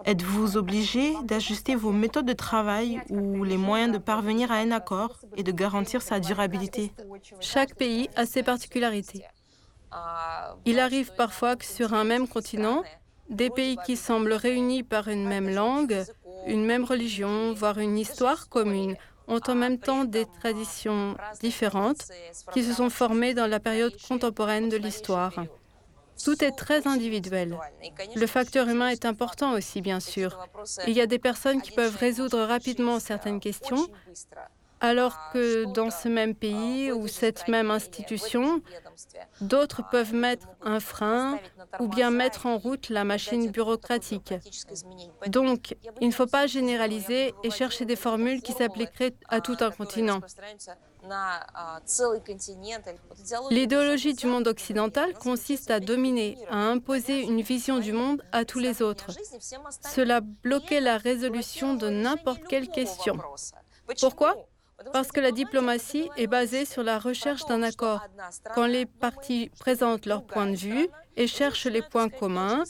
Êtes-vous 0.06 0.58
obligé 0.58 1.14
d'ajuster 1.24 1.76
vos 1.76 1.92
méthodes 1.92 2.26
de 2.26 2.34
travail 2.34 3.02
ou 3.10 3.44
les 3.44 3.58
moyens 3.58 3.92
de 3.92 3.98
parvenir 3.98 4.52
à 4.52 4.56
un 4.56 4.72
accord 4.72 5.20
et 5.36 5.44
de 5.44 5.52
garantir 5.52 6.02
sa 6.02 6.20
durabilité? 6.20 6.92
Chaque 7.40 7.76
pays 7.76 8.10
a 8.16 8.26
ses 8.26 8.44
particularités. 8.44 9.26
Il 10.66 10.80
arrive 10.80 11.14
parfois 11.16 11.56
que 11.56 11.66
sur 11.66 11.94
un 11.94 12.04
même 12.04 12.28
continent, 12.28 12.84
des 13.30 13.50
pays 13.50 13.78
qui 13.86 13.96
semblent 13.96 14.34
réunis 14.34 14.84
par 14.84 15.08
une 15.08 15.28
même 15.28 15.50
langue, 15.50 16.04
une 16.46 16.66
même 16.66 16.84
religion, 16.84 17.54
voire 17.54 17.78
une 17.80 17.98
histoire 17.98 18.50
commune, 18.50 18.96
ont 19.28 19.40
en 19.48 19.56
même 19.56 19.78
temps 19.78 20.04
des 20.04 20.26
traditions 20.40 21.16
différentes 21.42 22.06
qui 22.54 22.64
se 22.64 22.74
sont 22.74 22.90
formées 22.90 23.34
dans 23.34 23.48
la 23.48 23.60
période 23.60 23.96
contemporaine 24.08 24.70
de 24.70 24.78
l'histoire. 24.78 25.34
Tout 26.24 26.44
est 26.44 26.52
très 26.52 26.88
individuel. 26.88 27.58
Le 28.16 28.28
facteur 28.28 28.70
humain 28.70 28.90
est 28.90 29.06
important 29.06 29.54
aussi, 29.54 29.82
bien 29.82 30.00
sûr. 30.00 30.38
Il 30.88 30.94
y 30.94 31.02
a 31.02 31.08
des 31.08 31.20
personnes 31.20 31.62
qui 31.62 31.72
peuvent 31.72 31.98
résoudre 31.98 32.40
rapidement 32.42 33.00
certaines 33.00 33.40
questions, 33.40 33.88
alors 34.84 35.18
que 35.32 35.64
dans 35.64 35.90
ce 35.90 36.10
même 36.10 36.36
pays 36.36 36.92
ou 36.92 37.08
cette 37.08 37.48
même 37.48 37.72
institution, 37.72 38.62
d'autres 39.40 39.82
peuvent 39.90 40.14
mettre 40.14 40.48
un 40.62 40.82
frein 40.82 41.40
ou 41.80 41.88
bien 41.88 42.12
mettre 42.12 42.46
en 42.48 42.58
route 42.58 42.90
la 42.90 43.06
machine 43.06 43.50
bureaucratique. 43.50 44.34
Donc, 45.28 45.78
il 46.02 46.10
ne 46.10 46.14
faut 46.14 46.28
pas 46.28 46.48
généraliser 46.48 47.34
et 47.44 47.50
chercher 47.50 47.86
des 47.86 47.96
formules 47.96 48.42
qui 48.42 48.52
s'appliqueraient 48.52 49.16
à 49.30 49.40
tout 49.40 49.56
un 49.62 49.72
continent. 49.72 50.20
L'idéologie 53.52 54.14
du 54.14 54.28
monde 54.28 54.48
occidental 54.48 55.14
consiste 55.14 55.72
à 55.72 55.80
dominer, 55.80 56.38
à 56.50 56.58
imposer 56.58 57.22
une 57.22 57.42
vision 57.42 57.80
du 57.80 57.94
monde 57.94 58.22
à 58.34 58.44
tous 58.44 58.60
les 58.60 58.82
autres. 58.82 59.12
Cela 59.96 60.20
bloquait 60.20 60.82
la 60.82 60.98
résolution 60.98 61.74
de 61.74 61.90
n'importe 61.90 62.44
quelle 62.50 62.68
question. 62.68 63.18
Pourquoi? 64.02 64.36
Parce 64.92 65.12
que 65.12 65.20
la 65.20 65.32
diplomatie 65.32 66.10
est 66.18 66.28
basée 66.28 66.66
sur 66.66 66.84
la 66.84 67.00
recherche 67.00 67.46
d'un 67.46 67.64
accord. 67.64 68.02
Quand 68.56 68.66
les 68.66 68.86
parties 68.86 69.50
présentent 69.60 70.06
leur 70.06 70.24
point 70.24 70.48
de 70.48 70.56
vue 70.56 70.88
et 71.16 71.28
cherchent 71.28 71.68
les 71.68 71.82
points 71.82 72.10
communs, 72.10 72.64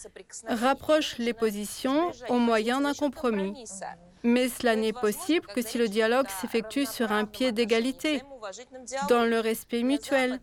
rapprochent 0.47 1.17
les 1.17 1.33
positions 1.33 2.11
au 2.29 2.37
moyen 2.37 2.81
d'un 2.81 2.93
compromis. 2.93 3.63
Mais 4.23 4.47
cela 4.47 4.75
n'est 4.75 4.93
possible 4.93 5.47
que 5.47 5.61
si 5.61 5.77
le 5.77 5.89
dialogue 5.89 6.27
s'effectue 6.29 6.85
sur 6.85 7.11
un 7.11 7.25
pied 7.25 7.51
d'égalité, 7.51 8.21
dans 9.09 9.25
le 9.25 9.39
respect 9.39 9.83
mutuel. 9.83 10.39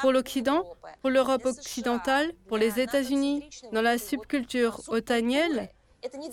Pour 0.00 0.12
l'Occident, 0.12 0.64
pour 1.00 1.10
l'Europe 1.10 1.46
occidentale, 1.46 2.32
pour 2.46 2.58
les 2.58 2.78
États-Unis, 2.78 3.48
dans 3.72 3.80
la 3.80 3.96
subculture 3.96 4.82
otanienne, 4.88 5.68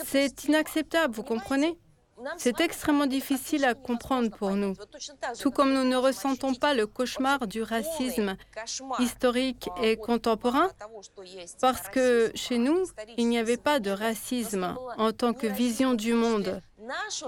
c'est 0.04 0.44
inacceptable, 0.46 1.13
vous 1.13 1.24
comprenez? 1.24 1.78
C'est 2.38 2.60
extrêmement 2.62 3.06
difficile 3.06 3.66
à 3.66 3.74
comprendre 3.74 4.30
pour 4.30 4.52
nous, 4.52 4.76
tout 5.40 5.52
comme 5.52 5.74
nous 5.74 5.84
ne 5.84 5.96
ressentons 5.96 6.54
pas 6.54 6.74
le 6.74 6.88
cauchemar 6.88 7.48
du 7.48 7.62
racisme 7.62 8.36
historique 9.00 9.70
et 9.82 9.98
contemporain, 9.98 10.70
parce 11.62 11.90
que 11.90 12.32
chez 12.36 12.58
nous, 12.58 12.84
il 13.18 13.28
n'y 13.28 13.38
avait 13.38 13.58
pas 13.58 13.80
de 13.80 13.92
racisme 13.92 14.76
en 14.98 15.12
tant 15.12 15.34
que 15.34 15.48
vision 15.48 15.94
du 15.94 16.14
monde. 16.14 16.62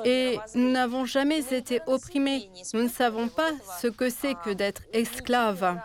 Et 0.05 0.39
nous 0.55 0.71
n'avons 0.71 1.05
jamais 1.05 1.53
été 1.53 1.81
opprimés. 1.85 2.49
Nous 2.73 2.83
ne 2.83 2.89
savons 2.89 3.27
pas 3.27 3.51
ce 3.81 3.87
que 3.87 4.09
c'est 4.09 4.35
que 4.43 4.49
d'être 4.49 4.81
esclave. 4.93 5.79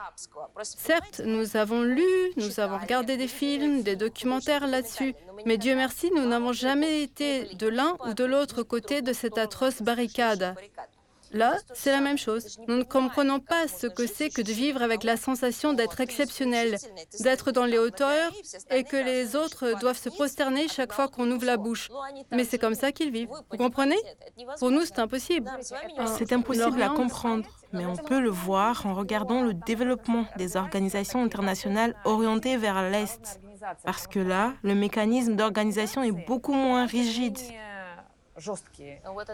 Certes, 0.63 1.21
nous 1.25 1.57
avons 1.57 1.83
lu, 1.83 2.07
nous 2.37 2.61
avons 2.61 2.79
regardé 2.79 3.17
des 3.17 3.29
films, 3.29 3.83
des 3.83 3.97
documentaires 3.97 4.67
là-dessus, 4.67 5.15
mais 5.47 5.57
Dieu 5.57 5.75
merci, 5.75 6.11
nous 6.15 6.27
n'avons 6.27 6.53
jamais 6.53 7.03
été 7.03 7.55
de 7.55 7.69
l'un 7.69 7.97
ou 8.07 8.13
de 8.15 8.25
l'autre 8.25 8.63
côté 8.63 9.01
de 9.01 9.13
cette 9.13 9.39
atroce 9.39 9.81
barricade. 9.81 10.55
Là, 11.33 11.57
c'est 11.75 11.91
la 11.91 12.01
même 12.01 12.19
chose. 12.19 12.57
Nous 12.69 12.77
ne 12.77 12.83
comprenons 12.85 13.41
pas 13.41 13.67
ce 13.67 13.87
que 13.87 14.07
c'est 14.07 14.31
que 14.31 14.43
de 14.43 14.53
vivre 14.53 14.81
avec 14.83 15.03
la 15.03 15.17
sensation 15.17 15.73
d'être 15.73 16.01
exceptionnel, 16.01 16.77
d'être 17.21 17.51
dans 17.51 17.65
les 17.65 17.79
hauteurs 17.79 18.33
et 18.71 18.85
que 18.85 18.97
les 18.97 19.35
autres 19.35 19.79
doivent 19.81 19.99
se 19.99 20.09
prosterner 20.09 20.69
chaque 20.69 20.93
fois 20.93 21.09
qu'on 21.09 21.31
ouvre 21.31 21.45
la 21.45 21.57
bouche. 21.57 21.91
Mais 22.31 22.45
c'est 22.45 22.59
comme 22.59 22.75
ça 22.75 22.93
qu'ils 22.93 23.11
vivent. 23.11 23.29
Vous 23.51 23.57
comprenez? 23.57 23.97
Pour 24.59 24.71
nous, 24.71 24.85
c'est 24.85 25.01
impossible. 25.01 25.51
C'est 26.17 26.33
impossible 26.33 26.81
à 26.81 26.91
comprendre, 26.91 27.47
mais 27.73 27.87
on 27.87 27.97
peut 27.97 28.21
le 28.21 28.31
voir 28.31 28.87
en 28.87 28.95
regardant 28.95 29.43
le 29.43 29.53
développement 29.53 30.27
des 30.37 30.57
organisations 30.57 31.23
internationales 31.25 31.95
orientées 32.05 32.57
vers 32.57 32.89
l'Est. 32.89 33.41
Parce 33.85 34.07
que 34.07 34.19
là, 34.19 34.55
le 34.63 34.75
mécanisme 34.75 35.37
d'organisation 35.37 36.03
est 36.03 36.13
beaucoup 36.13 36.55
moins 36.55 36.87
rigide. 36.87 37.39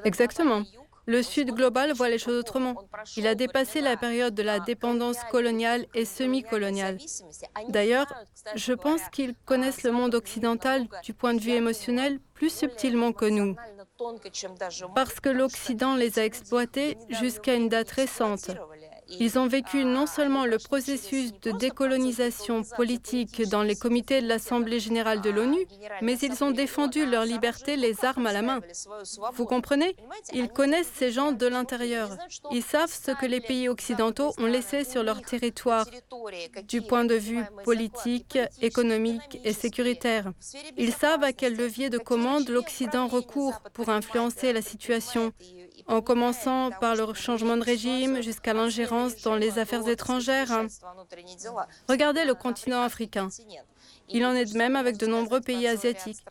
Exactement. 0.04 0.62
Le 1.06 1.20
Sud 1.22 1.50
global 1.50 1.92
voit 1.92 2.08
les 2.08 2.18
choses 2.18 2.38
autrement. 2.38 2.76
Il 3.16 3.26
a 3.26 3.34
dépassé 3.34 3.80
la 3.80 3.96
période 3.96 4.34
de 4.34 4.42
la 4.42 4.60
dépendance 4.60 5.18
coloniale 5.32 5.86
et 5.94 6.04
semi-coloniale. 6.04 6.98
D'ailleurs, 7.68 8.06
je 8.54 8.72
pense 8.72 9.08
qu'ils 9.10 9.34
connaissent 9.44 9.82
le 9.82 9.90
monde 9.90 10.14
occidental 10.14 10.86
du 11.02 11.12
point 11.12 11.34
de 11.34 11.40
vue 11.40 11.52
émotionnel 11.52 12.20
plus 12.34 12.50
subtilement 12.50 13.12
que 13.12 13.24
nous, 13.24 13.56
parce 14.94 15.18
que 15.18 15.28
l'Occident 15.28 15.96
les 15.96 16.20
a 16.20 16.24
exploités 16.24 16.96
jusqu'à 17.08 17.54
une 17.54 17.68
date 17.68 17.90
récente. 17.90 18.50
Ils 19.08 19.38
ont 19.38 19.46
vécu 19.46 19.84
non 19.84 20.06
seulement 20.06 20.46
le 20.46 20.58
processus 20.58 21.32
de 21.40 21.50
décolonisation 21.52 22.62
politique 22.62 23.42
dans 23.48 23.62
les 23.62 23.76
comités 23.76 24.22
de 24.22 24.28
l'Assemblée 24.28 24.80
générale 24.80 25.20
de 25.20 25.30
l'ONU, 25.30 25.66
mais 26.00 26.18
ils 26.18 26.42
ont 26.42 26.50
défendu 26.50 27.04
leur 27.06 27.24
liberté 27.24 27.76
les 27.76 28.04
armes 28.04 28.26
à 28.26 28.32
la 28.32 28.42
main. 28.42 28.60
Vous 29.34 29.44
comprenez? 29.44 29.96
Ils 30.32 30.48
connaissent 30.48 30.90
ces 30.94 31.10
gens 31.10 31.32
de 31.32 31.46
l'intérieur. 31.46 32.16
Ils 32.50 32.62
savent 32.62 32.92
ce 32.92 33.10
que 33.10 33.26
les 33.26 33.40
pays 33.40 33.68
occidentaux 33.68 34.32
ont 34.38 34.46
laissé 34.46 34.84
sur 34.84 35.02
leur 35.02 35.20
territoire 35.22 35.86
du 36.68 36.82
point 36.82 37.04
de 37.04 37.14
vue 37.14 37.44
politique, 37.64 38.38
économique 38.60 39.40
et 39.44 39.52
sécuritaire. 39.52 40.32
Ils 40.76 40.92
savent 40.92 41.24
à 41.24 41.32
quel 41.32 41.56
levier 41.56 41.90
de 41.90 41.98
commande 41.98 42.48
l'Occident 42.48 43.08
recourt 43.08 43.60
pour 43.74 43.88
influencer 43.88 44.52
la 44.52 44.62
situation 44.62 45.32
en 45.86 46.00
commençant 46.00 46.70
par 46.80 46.94
le 46.94 47.12
changement 47.14 47.56
de 47.56 47.62
régime 47.62 48.22
jusqu'à 48.22 48.54
l'ingérence 48.54 49.22
dans 49.22 49.36
les 49.36 49.58
affaires 49.58 49.86
étrangères. 49.88 50.66
Regardez 51.88 52.24
le 52.24 52.34
continent 52.34 52.82
africain. 52.82 53.28
Il 54.12 54.24
en 54.24 54.34
est 54.34 54.52
de 54.52 54.58
même 54.58 54.76
avec 54.76 54.96
de 54.96 55.06
nombreux 55.06 55.40
pays 55.40 55.66
asiatiques. 55.66 56.24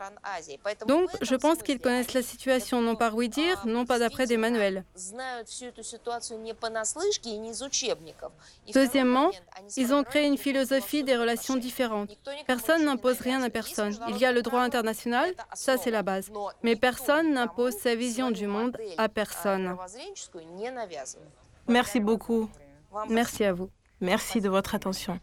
Donc, 0.86 1.08
je 1.20 1.34
pense 1.34 1.62
qu'ils 1.62 1.80
connaissent 1.80 2.14
la 2.14 2.22
situation 2.22 2.80
non 2.80 2.96
par 2.96 3.14
oui 3.14 3.28
dire, 3.28 3.62
non 3.66 3.84
pas 3.84 3.98
d'après 3.98 4.26
des 4.26 4.36
manuels. 4.36 4.84
Deuxièmement, 8.74 9.30
ils 9.76 9.94
ont 9.94 10.04
créé 10.04 10.26
une 10.26 10.38
philosophie 10.38 11.04
des 11.04 11.16
relations 11.16 11.56
différentes. 11.56 12.10
Personne 12.46 12.84
n'impose 12.84 13.20
rien 13.20 13.42
à 13.42 13.50
personne. 13.50 13.96
Il 14.08 14.18
y 14.18 14.24
a 14.24 14.32
le 14.32 14.42
droit 14.42 14.60
international, 14.60 15.34
ça 15.52 15.76
c'est 15.76 15.90
la 15.90 16.02
base. 16.02 16.30
Mais 16.62 16.76
personne 16.76 17.32
n'impose 17.32 17.74
sa 17.76 17.94
vision 17.94 18.30
du 18.30 18.46
monde 18.46 18.76
à 18.98 19.08
personne. 19.08 19.76
Merci 21.68 22.00
beaucoup. 22.00 22.48
Merci 23.08 23.44
à 23.44 23.52
vous. 23.52 23.70
Merci 24.00 24.40
de 24.40 24.48
votre 24.48 24.74
attention. 24.74 25.20